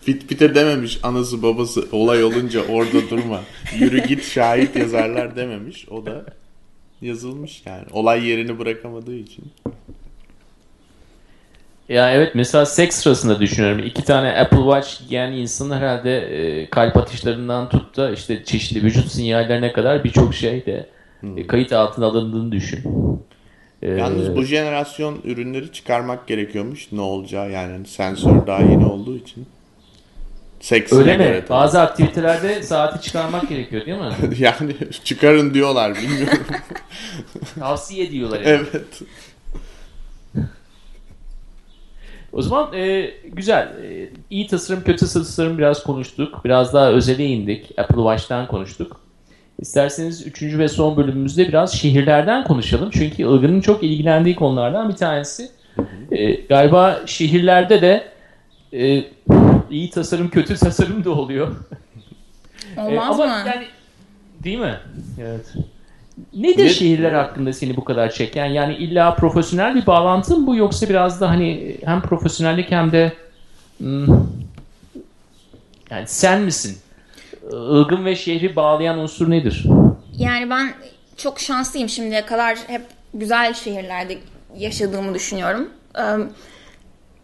[0.00, 3.42] Fitbit'e dememiş anası babası olay olunca orada durma.
[3.78, 5.88] Yürü git şahit yazarlar dememiş.
[5.88, 6.24] O da
[7.00, 7.84] yazılmış yani.
[7.92, 9.44] Olay yerini bırakamadığı için.
[11.88, 13.78] Ya evet mesela seks sırasında düşünüyorum.
[13.86, 19.12] İki tane Apple Watch giyen insan herhalde e, kalp atışlarından tut da işte çeşitli vücut
[19.12, 20.86] sinyallerine kadar birçok şey de
[21.20, 21.38] hmm.
[21.38, 22.84] e, kayıt altına alındığını düşün.
[23.82, 26.92] E, Yalnız bu jenerasyon ürünleri çıkarmak gerekiyormuş.
[26.92, 29.46] Ne olacağı yani sensör daha yeni olduğu için.
[30.66, 31.24] Seksine Öyle mi?
[31.24, 31.48] Tabii.
[31.48, 34.12] Bazı aktivitelerde saati çıkarmak gerekiyor değil mi?
[34.38, 34.74] yani
[35.04, 36.38] çıkarın diyorlar bilmiyorum.
[37.58, 38.40] Tavsiye ediyorlar.
[38.40, 38.48] Yani.
[38.72, 39.02] Evet.
[42.32, 43.62] O zaman e, güzel.
[43.62, 46.44] E, iyi tasarım, kötü tasarım biraz konuştuk.
[46.44, 47.72] Biraz daha özele indik.
[47.78, 49.00] Apple Watch'tan konuştuk.
[49.58, 52.90] İsterseniz üçüncü ve son bölümümüzde biraz şehirlerden konuşalım.
[52.92, 55.48] Çünkü Ilgın'ın çok ilgilendiği konulardan bir tanesi.
[56.12, 58.16] E, galiba şehirlerde de
[58.72, 59.04] e,
[59.70, 61.56] iyi tasarım, kötü tasarım da oluyor.
[62.76, 63.48] Olmaz e, ama mı?
[63.48, 63.66] Yani,
[64.44, 64.80] değil mi?
[65.20, 65.54] Evet.
[66.34, 66.68] Nedir ne?
[66.68, 68.46] şehirler hakkında seni bu kadar çeken?
[68.46, 73.12] Yani illa profesyonel bir bağlantı mı bu yoksa biraz da hani hem profesyonellik hem de
[73.78, 74.06] hmm,
[75.90, 76.78] yani sen misin?
[77.52, 79.64] Ilgın ve şehri bağlayan unsur nedir?
[80.16, 80.74] Yani ben
[81.16, 82.82] çok şanslıyım şimdiye kadar hep
[83.14, 84.18] güzel şehirlerde
[84.56, 85.68] yaşadığımı düşünüyorum.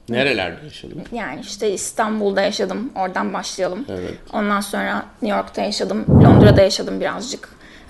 [0.08, 1.02] Nerelerde yaşadın?
[1.12, 2.92] Yani işte İstanbul'da yaşadım.
[2.96, 3.86] Oradan başlayalım.
[3.88, 4.14] Evet.
[4.32, 6.04] Ondan sonra New York'ta yaşadım.
[6.24, 7.48] Londra'da yaşadım birazcık.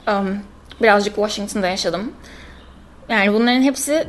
[0.09, 0.43] Um,
[0.83, 2.13] Birazcık Washington'da yaşadım.
[3.09, 4.07] Yani bunların hepsi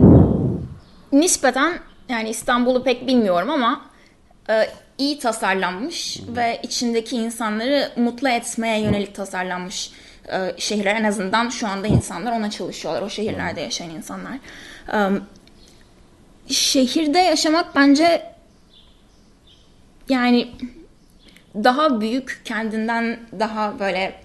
[1.12, 1.80] nispeten
[2.10, 3.82] yani İstanbul'u pek bilmiyorum ama
[4.50, 6.36] e, iyi tasarlanmış hmm.
[6.36, 9.92] ve içindeki insanları mutlu etmeye yönelik tasarlanmış
[10.32, 10.96] e, şehirler.
[10.96, 13.02] En azından şu anda insanlar ona çalışıyorlar.
[13.02, 14.40] O şehirlerde yaşayan insanlar.
[14.94, 15.10] E,
[16.48, 18.34] şehirde yaşamak bence
[20.10, 20.52] yani
[21.56, 24.22] daha büyük, kendinden daha böyle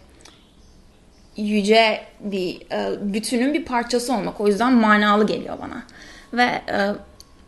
[1.36, 4.40] yüce bir e, bütünün bir parçası olmak.
[4.40, 5.82] O yüzden manalı geliyor bana.
[6.32, 6.94] Ve e,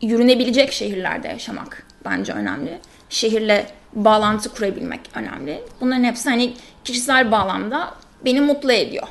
[0.06, 2.78] yürünebilecek şehirlerde yaşamak bence önemli.
[3.08, 5.62] Şehirle bağlantı kurabilmek önemli.
[5.80, 6.52] Bunların hepsi hani
[6.84, 7.94] kişisel bağlamda
[8.24, 9.08] beni mutlu ediyor.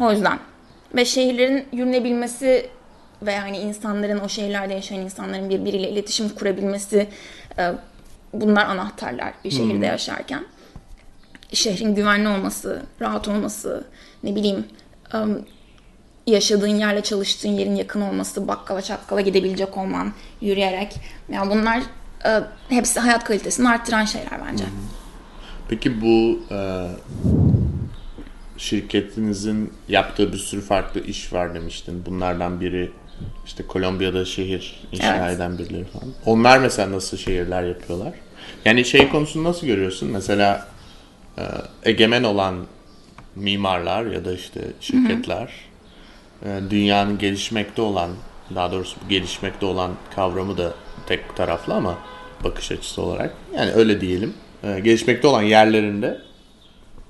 [0.00, 0.38] O yüzden.
[0.94, 2.70] Ve şehirlerin yürünebilmesi
[3.26, 7.08] ve hani insanların o şehirlerde yaşayan insanların birbiriyle iletişim kurabilmesi
[7.58, 7.72] e,
[8.32, 10.44] bunlar anahtarlar bir şehirde yaşarken.
[11.52, 13.84] Şehrin güvenli olması, rahat olması,
[14.22, 14.64] ne bileyim
[15.14, 15.18] e,
[16.26, 20.96] yaşadığın yerle çalıştığın yerin yakın olması, bakkala çakkala gidebilecek olman, yürüyerek.
[21.32, 21.82] Yani bunlar
[22.24, 24.64] e, hepsi hayat kalitesini arttıran şeyler bence.
[25.68, 26.88] Peki bu e,
[28.56, 32.06] şirketinizin yaptığı bir sürü farklı iş var demiştin.
[32.06, 32.92] Bunlardan biri
[33.46, 35.36] işte Kolombiya'da şehir inşa Evet.
[35.36, 36.08] eden birileri falan.
[36.26, 38.12] Onlar mesela nasıl şehirler yapıyorlar?
[38.64, 40.10] Yani şey konusunu nasıl görüyorsun?
[40.10, 40.68] Mesela
[41.38, 41.42] e,
[41.82, 42.66] egemen olan
[43.36, 45.52] mimarlar ya da işte şirketler
[46.44, 48.10] e, dünyanın gelişmekte olan
[48.54, 50.74] daha doğrusu gelişmekte olan kavramı da
[51.06, 51.98] tek taraflı ama
[52.44, 54.34] bakış açısı olarak yani öyle diyelim.
[54.64, 56.18] E, gelişmekte olan yerlerinde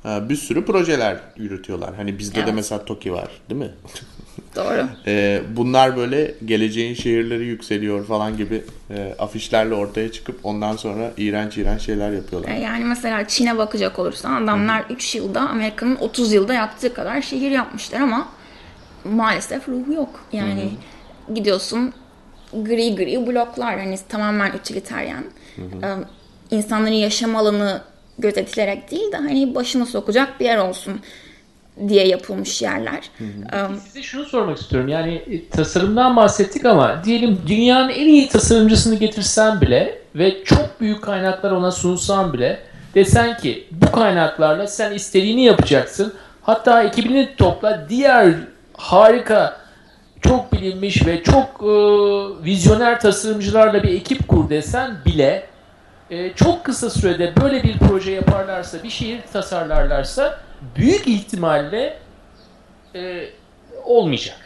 [0.05, 1.95] bir sürü projeler yürütüyorlar.
[1.95, 2.55] Hani bizde de Evet.
[2.55, 3.71] mesela TOKİ var değil mi?
[4.57, 4.87] Doğru.
[5.07, 11.59] E, bunlar böyle geleceğin şehirleri yükseliyor falan gibi e, afişlerle ortaya çıkıp ondan sonra iğrenç
[11.59, 12.49] iğrenç şeyler yapıyorlar.
[12.51, 17.51] E, Yani mesela Çin'e bakacak olursan adamlar 3 yılda Amerika'nın 30 yılda yaptığı kadar şehir
[17.51, 18.29] yapmışlar ama
[19.05, 20.21] maalesef ruhu yok.
[20.33, 20.71] Yani
[21.35, 21.93] gidiyorsun
[22.53, 25.25] gri gri bloklar hani tamamen utilitarian.
[25.59, 25.89] E,
[26.57, 27.83] insanların yaşam alanı
[28.23, 31.01] gözetilerek değil de hani başını sokacak bir yer olsun
[31.89, 33.11] diye yapılmış yerler.
[33.85, 34.89] Size şunu sormak istiyorum.
[34.89, 41.03] Yani e, tasarımdan bahsettik ama diyelim dünyanın en iyi tasarımcısını getirsen bile ve çok büyük
[41.03, 42.61] kaynaklar ona sunsan bile
[42.95, 46.13] desen ki bu kaynaklarla sen istediğini yapacaksın.
[46.43, 48.35] Hatta ekibini topla diğer
[48.77, 49.57] harika
[50.21, 51.73] çok bilinmiş ve çok e,
[52.45, 55.47] vizyoner tasarımcılarla bir ekip kur desen bile
[56.13, 60.41] e, çok kısa sürede böyle bir proje yaparlarsa, bir şehir tasarlarlarsa
[60.77, 61.99] büyük ihtimalle
[62.95, 63.29] e,
[63.85, 64.37] olmayacak.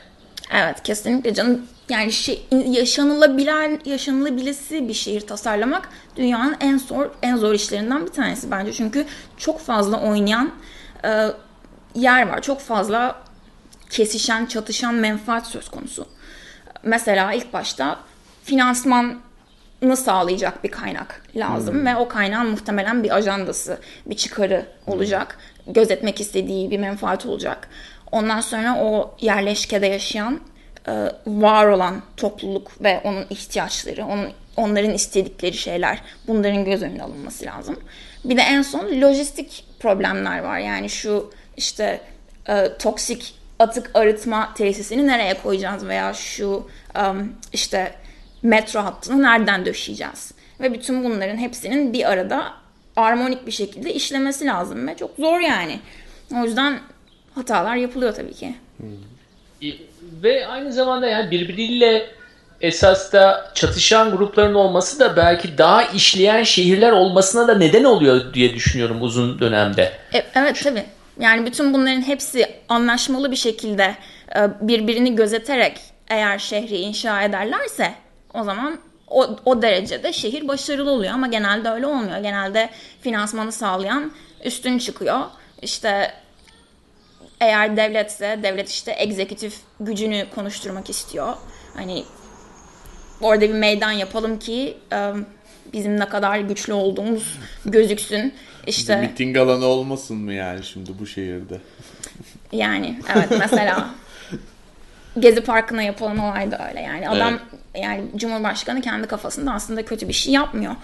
[0.52, 1.66] Evet kesinlikle canım.
[1.88, 8.50] Yani şey, yaşanılabilen, yaşanılabilesi bir şehir tasarlamak dünyanın en zor en zor işlerinden bir tanesi
[8.50, 8.72] bence.
[8.72, 9.06] Çünkü
[9.36, 10.52] çok fazla oynayan
[11.04, 11.26] e,
[11.94, 12.42] yer var.
[12.42, 13.22] Çok fazla
[13.90, 16.06] kesişen, çatışan menfaat söz konusu.
[16.82, 17.98] Mesela ilk başta
[19.80, 25.38] finansmanı sağlayacak bir kaynak lazım ve o kaynağın muhtemelen bir ajandası, bir çıkarı olacak.
[25.66, 27.68] Gözetmek istediği bir menfaat olacak.
[28.12, 30.40] Ondan sonra o yerleşkede yaşayan
[30.88, 30.92] e,
[31.26, 37.76] var olan topluluk ve onun ihtiyaçları, onun onların istedikleri şeyler, bunların göz önüne alınması lazım.
[38.24, 40.58] Bir de en son lojistik problemler var.
[40.58, 42.00] Yani şu işte
[42.48, 46.68] e, toksik atık arıtma tesisini nereye koyacağız veya şu
[46.98, 47.92] um, işte
[48.46, 50.32] metro hattını nereden döşeyeceğiz?
[50.60, 52.52] Ve bütün bunların hepsinin bir arada
[52.96, 55.80] armonik bir şekilde işlemesi lazım ve çok zor yani.
[56.34, 56.78] O yüzden
[57.34, 58.54] hatalar yapılıyor tabii ki.
[60.22, 62.06] Ve aynı zamanda yani birbiriyle
[62.60, 68.54] esas da çatışan grupların olması da belki daha işleyen şehirler olmasına da neden oluyor diye
[68.54, 69.92] düşünüyorum uzun dönemde.
[70.14, 70.84] E, evet tabii.
[71.20, 73.94] Yani bütün bunların hepsi anlaşmalı bir şekilde
[74.36, 77.94] e, birbirini gözeterek eğer şehri inşa ederlerse
[78.36, 78.78] o zaman
[79.08, 82.18] o, o derecede şehir başarılı oluyor ama genelde öyle olmuyor.
[82.18, 82.70] Genelde
[83.00, 84.12] finansmanı sağlayan
[84.44, 85.20] üstün çıkıyor.
[85.62, 86.12] İşte
[87.40, 91.34] eğer devletse devlet işte egzekutif gücünü konuşturmak istiyor.
[91.74, 92.04] Hani
[93.20, 95.12] orada bir meydan yapalım ki e,
[95.72, 98.34] bizim ne kadar güçlü olduğumuz gözüksün.
[98.66, 101.60] İşte Miting alanı olmasın mı yani şimdi bu şehirde?
[102.52, 103.90] Yani evet mesela
[105.18, 106.80] Gezi Parkı'na yapılan olay da öyle.
[106.80, 107.38] Yani adam
[107.74, 110.76] yani Cumhurbaşkanı kendi kafasında aslında kötü bir şey yapmıyor.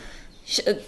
[0.46, 0.78] Ş-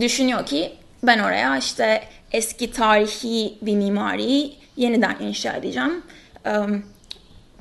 [0.00, 0.72] düşünüyor ki
[1.02, 6.02] ben oraya işte eski tarihi bir mimariyi yeniden inşa edeceğim.
[6.46, 6.50] Ee,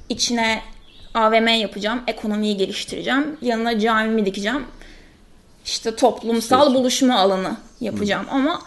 [0.10, 0.62] içine
[1.14, 4.66] AVM yapacağım, ekonomiyi geliştireceğim, yanına camimi dikeceğim.
[5.66, 8.62] İşte toplumsal buluşma alanı yapacağım ama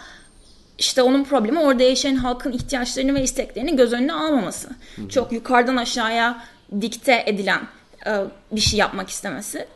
[0.77, 4.69] işte onun problemi orada yaşayan halkın ihtiyaçlarını ve isteklerini göz önüne almaması.
[5.09, 6.43] Çok yukarıdan aşağıya
[6.81, 7.61] dikte edilen
[8.07, 8.11] e,
[8.51, 9.67] bir şey yapmak istemesi.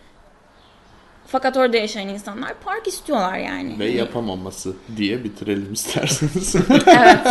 [1.27, 3.79] Fakat orada yaşayan insanlar park istiyorlar yani.
[3.79, 6.55] Ve yapamaması diye bitirelim isterseniz.
[6.87, 7.27] evet.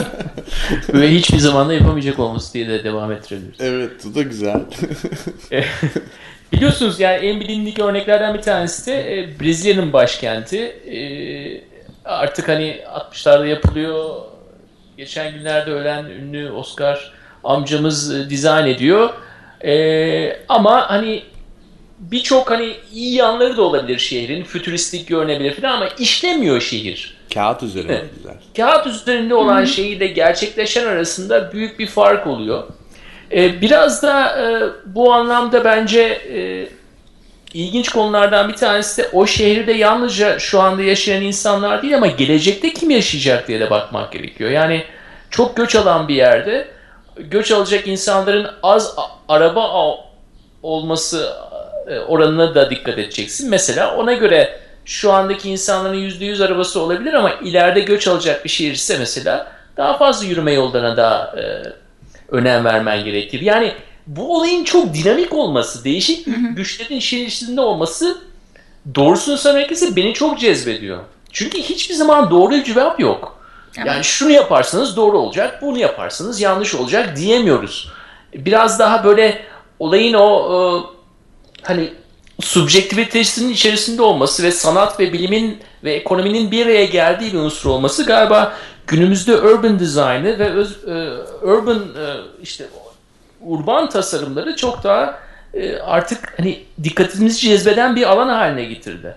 [0.94, 3.60] Ve hiçbir zaman da yapamayacak olması diye de devam ettirebiliriz.
[3.60, 4.60] evet bu da güzel.
[6.52, 10.58] Biliyorsunuz yani en bilindik örneklerden bir tanesi de e, Brezilya'nın başkenti.
[10.58, 10.98] E,
[12.04, 12.80] artık hani
[13.12, 14.14] 60'larda yapılıyor.
[14.96, 17.12] Geçen günlerde ölen ünlü Oscar
[17.44, 19.10] amcamız e, dizayn ediyor.
[19.64, 21.22] E, ama hani
[21.98, 24.44] birçok hani iyi yanları da olabilir şehrin.
[24.44, 27.16] Fütüristik görünebilir falan ama işlemiyor şehir.
[27.34, 28.10] Kağıt üzerinde Evet.
[28.16, 28.34] güzel.
[28.56, 32.62] Kağıt üzerinde olan şeyiyle gerçekleşen arasında büyük bir fark oluyor.
[33.32, 34.44] Ee, biraz da e,
[34.94, 36.68] bu anlamda bence e,
[37.54, 42.72] ilginç konulardan bir tanesi de o şehirde yalnızca şu anda yaşayan insanlar değil ama gelecekte
[42.72, 44.50] kim yaşayacak diye de bakmak gerekiyor.
[44.50, 44.84] Yani
[45.30, 46.68] çok göç alan bir yerde
[47.16, 48.96] göç alacak insanların az
[49.28, 49.94] araba
[50.62, 51.32] olması
[51.88, 53.50] e, oranına da dikkat edeceksin.
[53.50, 58.72] Mesela ona göre şu andaki insanların %100 arabası olabilir ama ileride göç alacak bir şehir
[58.72, 61.42] ise mesela daha fazla yürüme yollarına da e,
[62.36, 63.40] önem vermen gerekir.
[63.40, 63.72] Yani
[64.06, 68.18] bu olayın çok dinamik olması, değişik güçlerin işin içinde olması
[68.94, 70.98] doğrusunu söylemek gerekirse beni çok cezbediyor.
[71.32, 73.41] Çünkü hiçbir zaman doğru cevap yok.
[73.76, 73.86] Evet.
[73.86, 77.92] Yani şunu yaparsanız doğru olacak, bunu yaparsanız yanlış olacak diyemiyoruz.
[78.34, 79.42] Biraz daha böyle
[79.78, 80.58] olayın o e,
[81.62, 81.92] hani
[82.40, 88.04] subjektivitesinin içerisinde olması ve sanat ve bilimin ve ekonominin bir araya geldiği bir unsur olması
[88.06, 88.54] galiba
[88.86, 91.10] günümüzde urban design'ı ve öz, e,
[91.42, 92.06] urban e,
[92.42, 92.66] işte
[93.40, 95.18] urban tasarımları çok daha
[95.54, 99.14] e, artık hani dikkatimizi cezbeden bir alan haline getirdi.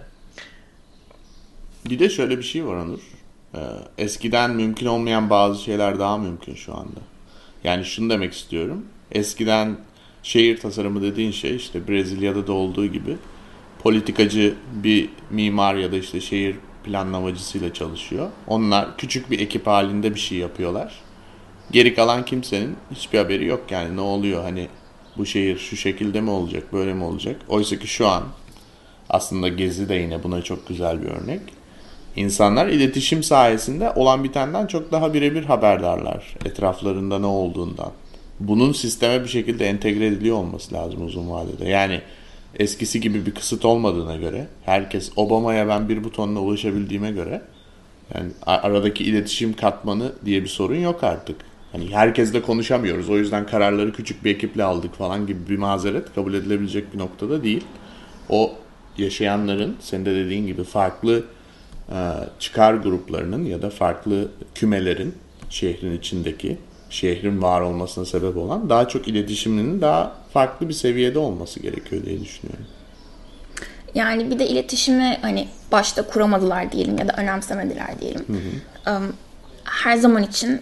[1.90, 3.15] Bir de şöyle bir şey var Onur.
[3.56, 3.60] Ee,
[3.98, 7.00] eskiden mümkün olmayan bazı şeyler daha mümkün şu anda.
[7.64, 8.86] Yani şunu demek istiyorum.
[9.12, 9.78] Eskiden
[10.24, 13.18] şehir tasarımı dediğin şey işte Brezilya'da da olduğu gibi
[13.84, 14.54] politikacı
[14.84, 18.30] bir mimar ya da işte şehir planlamacısıyla çalışıyor.
[18.48, 21.02] Onlar küçük bir ekip halinde bir şey yapıyorlar.
[21.72, 24.68] Geri kalan kimsenin hiçbir haberi yok yani ne oluyor hani
[25.18, 27.42] bu şehir şu şekilde mi olacak böyle mi olacak.
[27.48, 28.24] Oysa ki şu an
[29.10, 31.42] aslında Gezi de yine buna çok güzel bir örnek.
[32.16, 37.92] İnsanlar iletişim sayesinde olan bitenden çok daha birebir haberdarlar etraflarında ne olduğundan.
[38.40, 41.70] Bunun sisteme bir şekilde entegre ediliyor olması lazım uzun vadede.
[41.70, 42.02] Yani
[42.60, 47.42] eskisi gibi bir kısıt olmadığına göre herkes Obama'ya ben bir butonla ulaşabildiğime göre
[48.16, 51.36] yani aradaki iletişim katmanı diye bir sorun yok artık.
[51.72, 53.10] Hani herkesle konuşamıyoruz.
[53.10, 57.44] O yüzden kararları küçük bir ekiple aldık falan gibi bir mazeret kabul edilebilecek bir noktada
[57.44, 57.64] değil.
[58.30, 58.54] O
[58.98, 61.24] yaşayanların senin de dediğin gibi farklı
[62.40, 65.16] çıkar gruplarının ya da farklı kümelerin
[65.50, 66.58] şehrin içindeki
[66.90, 72.22] şehrin var olmasına sebep olan daha çok iletişiminin daha farklı bir seviyede olması gerekiyor diye
[72.22, 72.66] düşünüyorum.
[73.96, 78.26] Yani bir de iletişimi hani başta kuramadılar diyelim ya da önemsemediler diyelim.
[78.88, 79.14] Um,
[79.64, 80.62] Her zaman için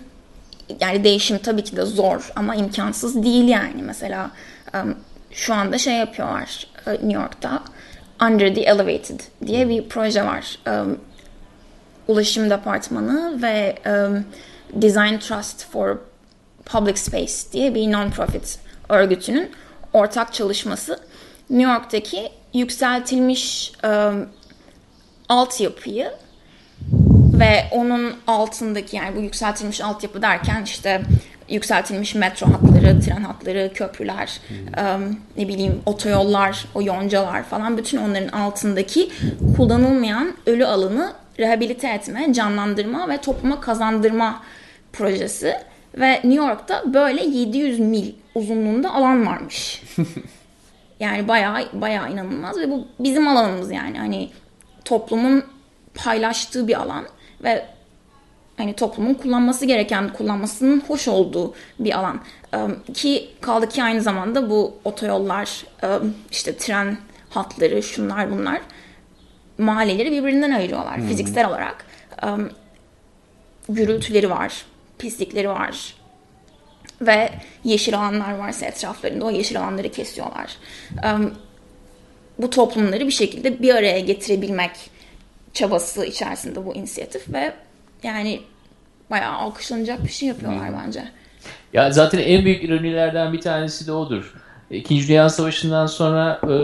[0.79, 3.83] yani değişim tabii ki de zor ama imkansız değil yani.
[3.83, 4.31] Mesela
[5.31, 7.63] şu anda şey yapıyorlar e, New York'ta
[8.21, 10.59] Under the Elevated diye bir proje var.
[12.07, 14.25] Ulaşım Departmanı ve um,
[14.81, 15.97] Design Trust for
[16.65, 18.57] Public Space diye bir non-profit
[18.89, 19.51] örgütünün
[19.93, 20.99] ortak çalışması.
[21.49, 24.29] New York'taki yükseltilmiş um,
[25.29, 26.11] altyapıyı
[27.39, 31.01] ve onun altındaki yani bu yükseltilmiş altyapı derken işte
[31.49, 34.39] yükseltilmiş metro hatları, tren hatları, köprüler,
[34.77, 39.09] um, ne bileyim otoyollar, o yoncalar falan bütün onların altındaki
[39.57, 44.43] kullanılmayan ölü alanı rehabilite etme, canlandırma ve topluma kazandırma
[44.93, 45.55] projesi.
[45.99, 49.83] Ve New York'ta böyle 700 mil uzunluğunda alan varmış.
[50.99, 54.29] Yani bayağı bayağı inanılmaz ve bu bizim alanımız yani hani
[54.85, 55.43] toplumun
[55.93, 57.05] paylaştığı bir alan
[57.43, 57.65] ve
[58.57, 62.19] hani toplumun kullanması gereken, kullanmasının hoş olduğu bir alan.
[62.93, 65.65] Ki kaldı ki aynı zamanda bu otoyollar,
[66.31, 66.97] işte tren
[67.29, 68.61] hatları, şunlar bunlar
[69.57, 71.85] mahalleleri birbirinden ayırıyorlar fiziksel olarak.
[72.23, 72.27] Ee,
[73.69, 74.65] gürültüleri var,
[74.99, 75.93] pislikleri var,
[77.01, 77.29] ve
[77.63, 80.57] yeşil alanlar varsa etraflarında o yeşil alanları kesiyorlar.
[81.05, 81.33] Um,
[82.37, 84.71] bu toplumları bir şekilde bir araya getirebilmek
[85.53, 87.53] çabası içerisinde bu inisiyatif ve
[88.03, 88.41] yani
[89.11, 91.03] bayağı alkışlanacak bir şey yapıyorlar bence.
[91.73, 94.33] Ya zaten en büyük ironilerden bir tanesi de odur.
[94.73, 96.55] İkinci Dünya Savaşı'ndan sonra e,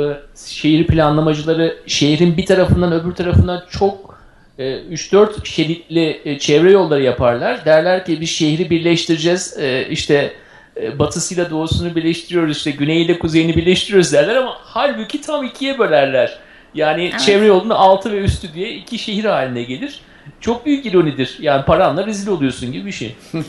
[0.46, 4.20] şehir planlamacıları şehrin bir tarafından öbür tarafından çok
[4.60, 7.66] e, 3-4 şeritli e, çevre yolları yaparlar.
[7.66, 9.58] Derler ki biz şehri birleştireceğiz.
[9.60, 10.34] E, işte
[10.82, 12.58] e, batısıyla doğusunu birleştiriyoruz.
[12.58, 16.40] işte güneyiyle kuzeyini birleştiriyoruz derler ama halbuki tam ikiye bölerler.
[16.76, 17.20] Yani Evet.
[17.20, 20.00] çevre yolunun altı ve üstü diye iki şehir haline gelir.
[20.42, 21.38] Çok büyük ironidir.
[21.40, 23.16] Yani paranla rezil oluyorsun gibi bir şey.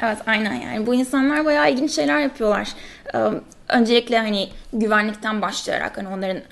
[0.00, 2.68] Evet aynen yani bu insanlar bayağı ilginç şeyler yapıyorlar.
[3.68, 6.42] Öncelikle hani güvenlikten başlayarak hani onların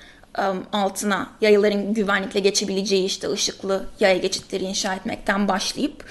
[0.73, 6.05] altına yayaların güvenlikle geçebileceği işte ışıklı yaya geçitleri inşa etmekten başlayıp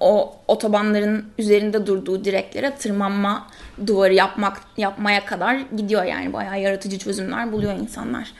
[0.00, 3.46] o otobanların üzerinde durduğu direklere tırmanma
[3.86, 8.32] duvarı yapmak yapmaya kadar gidiyor yani bayağı yaratıcı çözümler buluyor insanlar.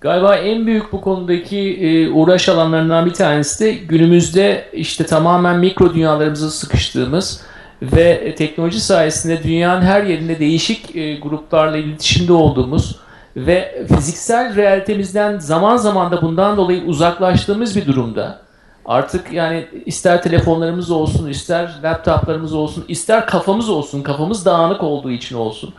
[0.00, 5.94] Galiba en büyük bu konudaki e, uğraş alanlarından bir tanesi de günümüzde işte tamamen mikro
[5.94, 7.40] dünyalarımıza sıkıştığımız
[7.82, 12.96] ve teknoloji sayesinde dünyanın her yerinde değişik e, gruplarla iletişimde olduğumuz
[13.36, 18.40] ve fiziksel realitemizden zaman zaman da bundan dolayı uzaklaştığımız bir durumda.
[18.84, 25.36] Artık yani ister telefonlarımız olsun, ister laptoplarımız olsun, ister kafamız olsun, kafamız dağınık olduğu için
[25.36, 25.74] olsun.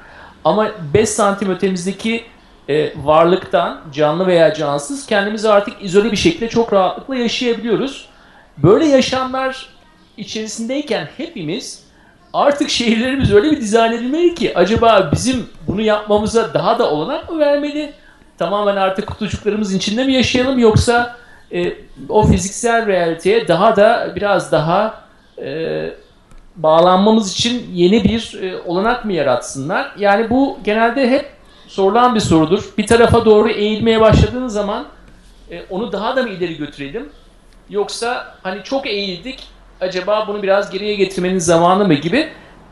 [0.45, 2.23] Ama 5 santim ötemizdeki
[2.69, 8.05] e, varlıktan, canlı veya cansız kendimizi artık izole bir şekilde çok rahatlıkla yaşayabiliyoruz.
[8.57, 9.69] Böyle yaşamlar
[10.17, 11.83] içerisindeyken hepimiz
[12.33, 17.39] artık şehirlerimiz öyle bir dizayn edilmeli ki acaba bizim bunu yapmamıza daha da olanak mı
[17.39, 17.93] vermeli?
[18.37, 21.15] Tamamen artık kutucuklarımızın içinde mi yaşayalım yoksa
[21.51, 21.73] e,
[22.09, 25.01] o fiziksel realiteye daha da biraz daha
[25.37, 25.89] e,
[26.55, 29.91] bağlanmamız için yeni bir e, olanak mı yaratsınlar?
[29.97, 31.38] Yani bu genelde hep
[31.69, 32.73] sorulan bir sorudur.
[32.77, 34.85] Bir tarafa doğru eğilmeye başladığın zaman
[35.51, 37.09] e, onu daha da mı ileri götürelim?
[37.69, 39.47] Yoksa hani çok eğildik
[39.81, 42.29] acaba bunu biraz geriye getirmenin zamanı mı gibi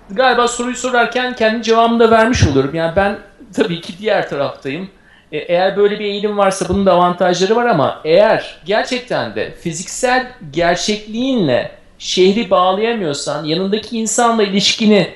[0.10, 2.76] galiba soruyu sorarken kendi cevabımı da vermiş oluyorum.
[2.76, 3.20] Yani ben
[3.56, 4.89] tabii ki diğer taraftayım.
[5.32, 10.28] E, eğer böyle bir eğilim varsa bunun da avantajları var ama eğer gerçekten de fiziksel
[10.52, 15.14] gerçekliğinle şehri bağlayamıyorsan, yanındaki insanla ilişkini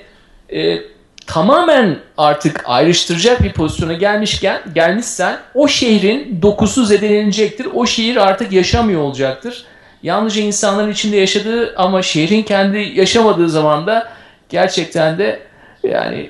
[0.54, 0.78] e,
[1.28, 7.67] tamamen artık ayrıştıracak bir pozisyona gelmişken gelmişsen o şehrin dokusu zedelenecektir.
[7.74, 9.65] O şehir artık yaşamıyor olacaktır.
[10.03, 14.11] Yalnızca insanların içinde yaşadığı ama şehrin kendi yaşamadığı zaman da
[14.49, 15.39] gerçekten de
[15.84, 16.30] yani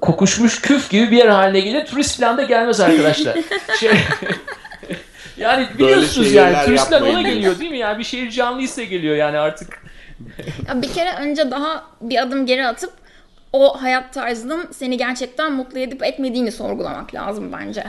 [0.00, 1.86] kokuşmuş küf gibi bir yer haline gelir.
[1.86, 3.36] Turist falan da gelmez arkadaşlar.
[3.80, 3.90] şey,
[5.36, 7.78] yani biliyorsunuz yani turistler ona geliyor değil mi?
[7.78, 9.84] Yani bir şehir canlıysa geliyor yani artık.
[10.68, 13.03] Ya bir kere önce daha bir adım geri atıp
[13.54, 17.84] o hayat tarzının seni gerçekten mutlu edip etmediğini sorgulamak lazım bence.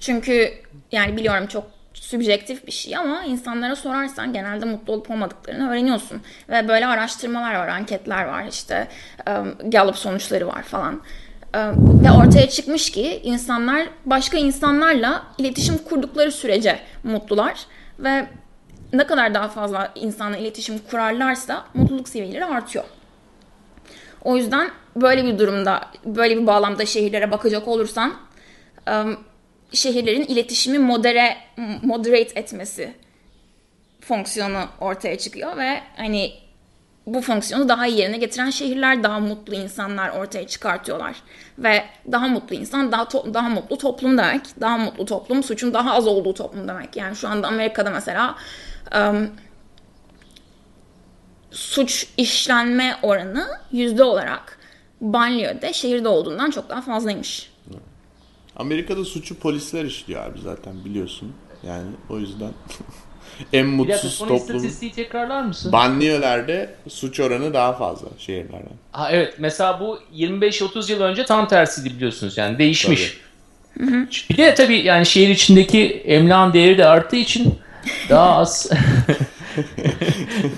[0.00, 0.52] Çünkü
[0.92, 6.22] yani biliyorum çok sübjektif bir şey ama insanlara sorarsan genelde mutlu olup olmadıklarını öğreniyorsun.
[6.48, 8.88] Ve böyle araştırmalar var, anketler var işte
[9.28, 11.02] um, Gallup sonuçları var falan.
[12.04, 17.66] Ve ortaya çıkmış ki insanlar başka insanlarla iletişim kurdukları sürece mutlular
[17.98, 18.26] ve
[18.92, 22.84] ne kadar daha fazla insanla iletişim kurarlarsa mutluluk seviyeleri artıyor.
[24.26, 28.14] O yüzden böyle bir durumda, böyle bir bağlamda şehirlere bakacak olursan
[29.72, 31.36] şehirlerin iletişimi modere
[31.82, 32.94] moderate etmesi
[34.00, 36.32] fonksiyonu ortaya çıkıyor ve hani
[37.06, 41.16] bu fonksiyonu daha iyi yerine getiren şehirler daha mutlu insanlar ortaya çıkartıyorlar.
[41.58, 44.60] Ve daha mutlu insan daha to- daha mutlu toplum demek.
[44.60, 46.96] Daha mutlu toplum suçun daha az olduğu toplum demek.
[46.96, 48.34] Yani şu anda Amerika'da mesela
[48.94, 49.30] um,
[51.56, 54.58] suç işlenme oranı yüzde olarak
[55.00, 57.50] banliyöde şehirde olduğundan çok daha fazlaymış.
[58.56, 61.32] Amerika'da suçu polisler işliyor abi zaten biliyorsun.
[61.66, 62.50] Yani o yüzden
[63.52, 64.36] en mutsuz toplum.
[64.36, 65.72] istatistiği tekrarlar mısın?
[65.72, 68.76] Banliyölerde suç oranı daha fazla şehirlerden.
[68.92, 73.20] Ha, evet mesela bu 25-30 yıl önce tam tersiydi biliyorsunuz yani değişmiş.
[74.30, 77.54] Bir de tabii yani şehir içindeki emlak değeri de arttığı için
[78.08, 78.70] daha az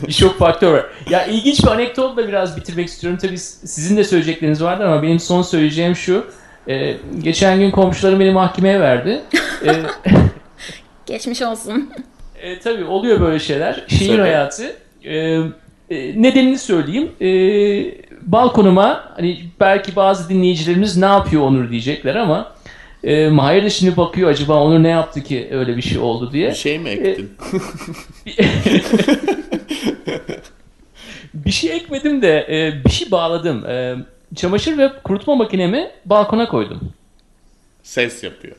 [0.06, 0.86] birçok faktör var.
[1.10, 3.18] Ya ilginç bir anekdotla biraz bitirmek istiyorum.
[3.22, 6.26] Tabii sizin de söyleyecekleriniz vardı ama benim son söyleyeceğim şu.
[6.68, 9.22] Ee, geçen gün komşularım beni mahkemeye verdi.
[9.66, 9.72] Ee,
[11.06, 11.90] Geçmiş olsun.
[12.42, 13.84] e, tabii oluyor böyle şeyler.
[13.88, 14.20] Şehir Tabii.
[14.20, 14.76] hayatı.
[15.04, 15.14] E,
[15.90, 17.10] e, nedenini söyleyeyim.
[17.20, 17.28] E,
[18.22, 22.52] balkonuma hani belki bazı dinleyicilerimiz ne yapıyor Onur diyecekler ama
[23.04, 26.50] e, Mahir de şimdi bakıyor acaba Onur ne yaptı ki öyle bir şey oldu diye.
[26.50, 27.32] Bir şey mi ektin?
[31.34, 33.66] Bir şey ekmedim de e, bir şey bağladım.
[33.66, 33.96] E,
[34.34, 36.92] çamaşır ve kurutma makinemi balkona koydum.
[37.82, 38.56] Ses yapıyor.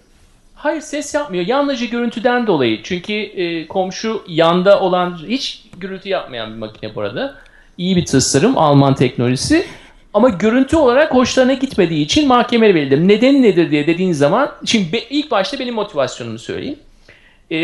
[0.55, 1.47] Hayır ses yapmıyor.
[1.47, 2.83] Yalnızca görüntüden dolayı.
[2.83, 7.35] Çünkü e, komşu yanda olan hiç gürültü yapmayan bir makine bu arada.
[7.77, 8.57] İyi bir tasarım.
[8.57, 9.65] Alman teknolojisi.
[10.13, 13.07] Ama görüntü olarak hoşlarına gitmediği için mahkemeye verildim.
[13.07, 16.79] Nedeni nedir diye dediğin zaman şimdi ilk başta benim motivasyonumu söyleyeyim.
[17.51, 17.59] E,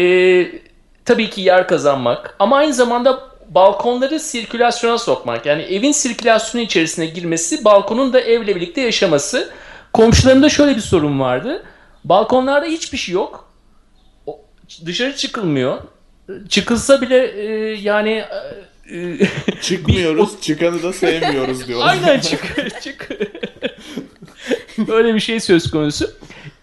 [1.05, 3.19] tabii ki yer kazanmak ama aynı zamanda
[3.49, 5.45] balkonları sirkülasyona sokmak.
[5.45, 9.49] Yani evin sirkülasyonu içerisine girmesi, balkonun da evle birlikte yaşaması.
[9.93, 11.63] Komşularımda şöyle bir sorun vardı.
[12.03, 13.51] Balkonlarda hiçbir şey yok.
[14.85, 15.77] Dışarı çıkılmıyor.
[16.49, 17.45] Çıkılsa bile e,
[17.81, 18.64] yani e,
[19.61, 21.87] Çıkmıyoruz, çıkanı da sevmiyoruz diyorlar.
[21.87, 23.09] aynen çık çık.
[24.87, 26.11] Öyle bir şey söz konusu.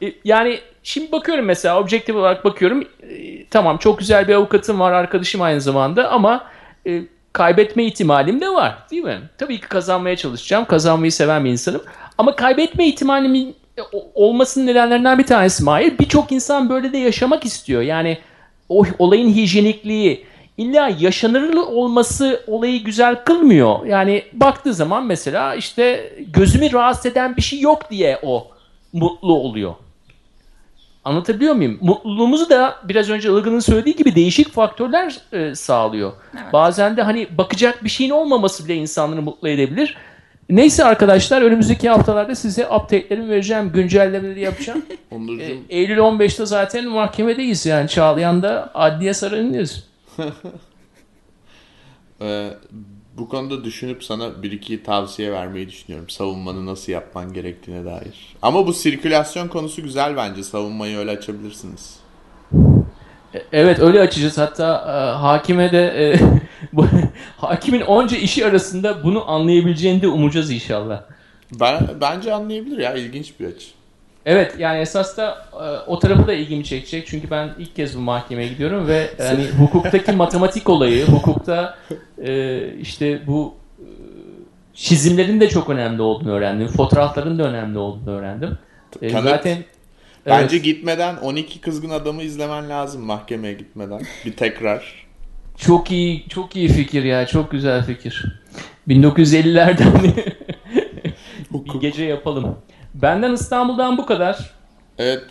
[0.03, 2.85] E, yani şimdi bakıyorum mesela objektif olarak bakıyorum.
[3.11, 6.45] E, tamam çok güzel bir avukatım var arkadaşım aynı zamanda ama
[6.87, 7.03] e,
[7.33, 9.21] kaybetme ihtimalim de var değil mi?
[9.39, 10.65] Tabii ki kazanmaya çalışacağım.
[10.65, 11.83] Kazanmayı seven bir insanım.
[12.19, 13.83] Ama kaybetme ihtimalimin e,
[14.15, 15.99] olmasının nedenlerinden bir tanesi Mahir.
[15.99, 17.83] Birçok insan böyle de yaşamak istiyor.
[17.83, 18.19] Yani
[18.69, 23.87] o olayın hijyenikliği illa yaşanır olması olayı güzel kılmıyor.
[23.87, 28.49] Yani baktığı zaman mesela işte gözümü rahatsız eden bir şey yok diye o
[28.93, 29.75] mutlu oluyor.
[31.05, 31.79] Anlatabiliyor muyum?
[31.81, 36.13] Mutluluğumuzu da biraz önce Ilgın'ın söylediği gibi değişik faktörler e, sağlıyor.
[36.35, 36.53] Evet.
[36.53, 39.97] Bazen de hani bakacak bir şeyin olmaması bile insanları mutlu edebilir.
[40.51, 43.73] Neyse arkadaşlar önümüzdeki haftalarda size update'lerimi vereceğim.
[43.73, 44.83] Güncellemeleri yapacağım.
[45.41, 47.89] E, Eylül 15'te zaten mahkemedeyiz yani.
[47.89, 49.85] Çağlayan'da adliye sarayındayız.
[52.23, 52.51] E,
[53.17, 56.09] bu konuda düşünüp sana bir iki tavsiye vermeyi düşünüyorum.
[56.09, 58.37] Savunmanı nasıl yapman gerektiğine dair.
[58.43, 60.43] Ama bu sirkülasyon konusu güzel bence.
[60.43, 61.97] Savunmayı öyle açabilirsiniz.
[63.35, 64.39] E, Evet öyle açacağız.
[64.39, 66.19] Hatta e, hakime de e,
[66.73, 66.87] bu,
[67.37, 71.03] hakimin onca işi arasında bunu anlayabileceğini de umacağız inşallah.
[71.61, 72.95] Ben, bence anlayabilir ya.
[72.95, 73.82] ilginç bir açı.
[74.27, 77.07] Evet yani esas da e, o tarafı da ilgimi çekecek.
[77.07, 81.79] Çünkü ben ilk kez bu mahkemeye gidiyorum ve hani hukuktaki matematik olayı, hukukta
[82.25, 83.87] e, işte bu e,
[84.75, 86.69] çizimlerin de çok önemli olduğunu öğrendim.
[86.69, 88.59] Fotoğrafların da önemli olduğunu öğrendim.
[89.01, 89.25] Kanıt.
[89.25, 89.59] zaten
[90.27, 94.01] Bence evet, gitmeden 12 kızgın adamı izlemen lazım mahkemeye gitmeden.
[94.27, 95.07] Bir tekrar.
[95.57, 97.27] çok iyi çok iyi fikir ya.
[97.27, 98.41] Çok güzel fikir.
[98.89, 99.93] 1950'lerden
[101.53, 102.57] bir gece yapalım.
[102.95, 104.51] Benden İstanbul'dan bu kadar.
[104.99, 105.25] Evet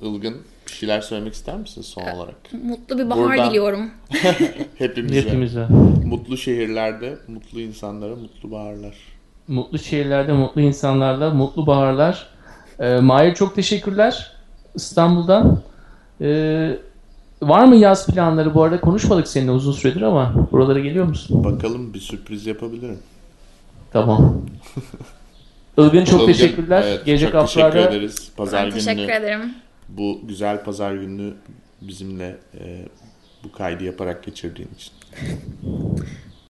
[0.00, 0.36] Ilgın
[0.66, 2.36] bir şeyler söylemek ister misin son olarak?
[2.64, 3.90] Mutlu bir bahar Buradan- diliyorum.
[4.78, 5.20] Hepimize.
[5.22, 5.66] Hepimize.
[6.04, 8.96] Mutlu şehirlerde, mutlu insanlara mutlu baharlar.
[9.48, 12.26] Mutlu şehirlerde, mutlu insanlarla, mutlu baharlar.
[12.78, 14.32] Ee, Mahir çok teşekkürler
[14.74, 15.60] İstanbul'dan.
[16.20, 16.78] Ee,
[17.42, 18.54] var mı yaz planları?
[18.54, 21.44] Bu arada konuşmadık seninle uzun süredir ama buralara geliyor musun?
[21.44, 22.98] Bakalım bir sürpriz yapabilirim.
[23.92, 24.40] Tamam.
[25.78, 26.82] Ilgın çok Ilgın, teşekkürler.
[26.86, 28.32] evet, Gelecek çok teşekkür haftalarda ederiz.
[28.36, 29.54] Pazar Ben teşekkür günü ederim.
[29.88, 31.34] bu güzel pazar gününü
[31.80, 32.84] bizimle e,
[33.44, 34.92] bu kaydı yaparak geçirdiğin için.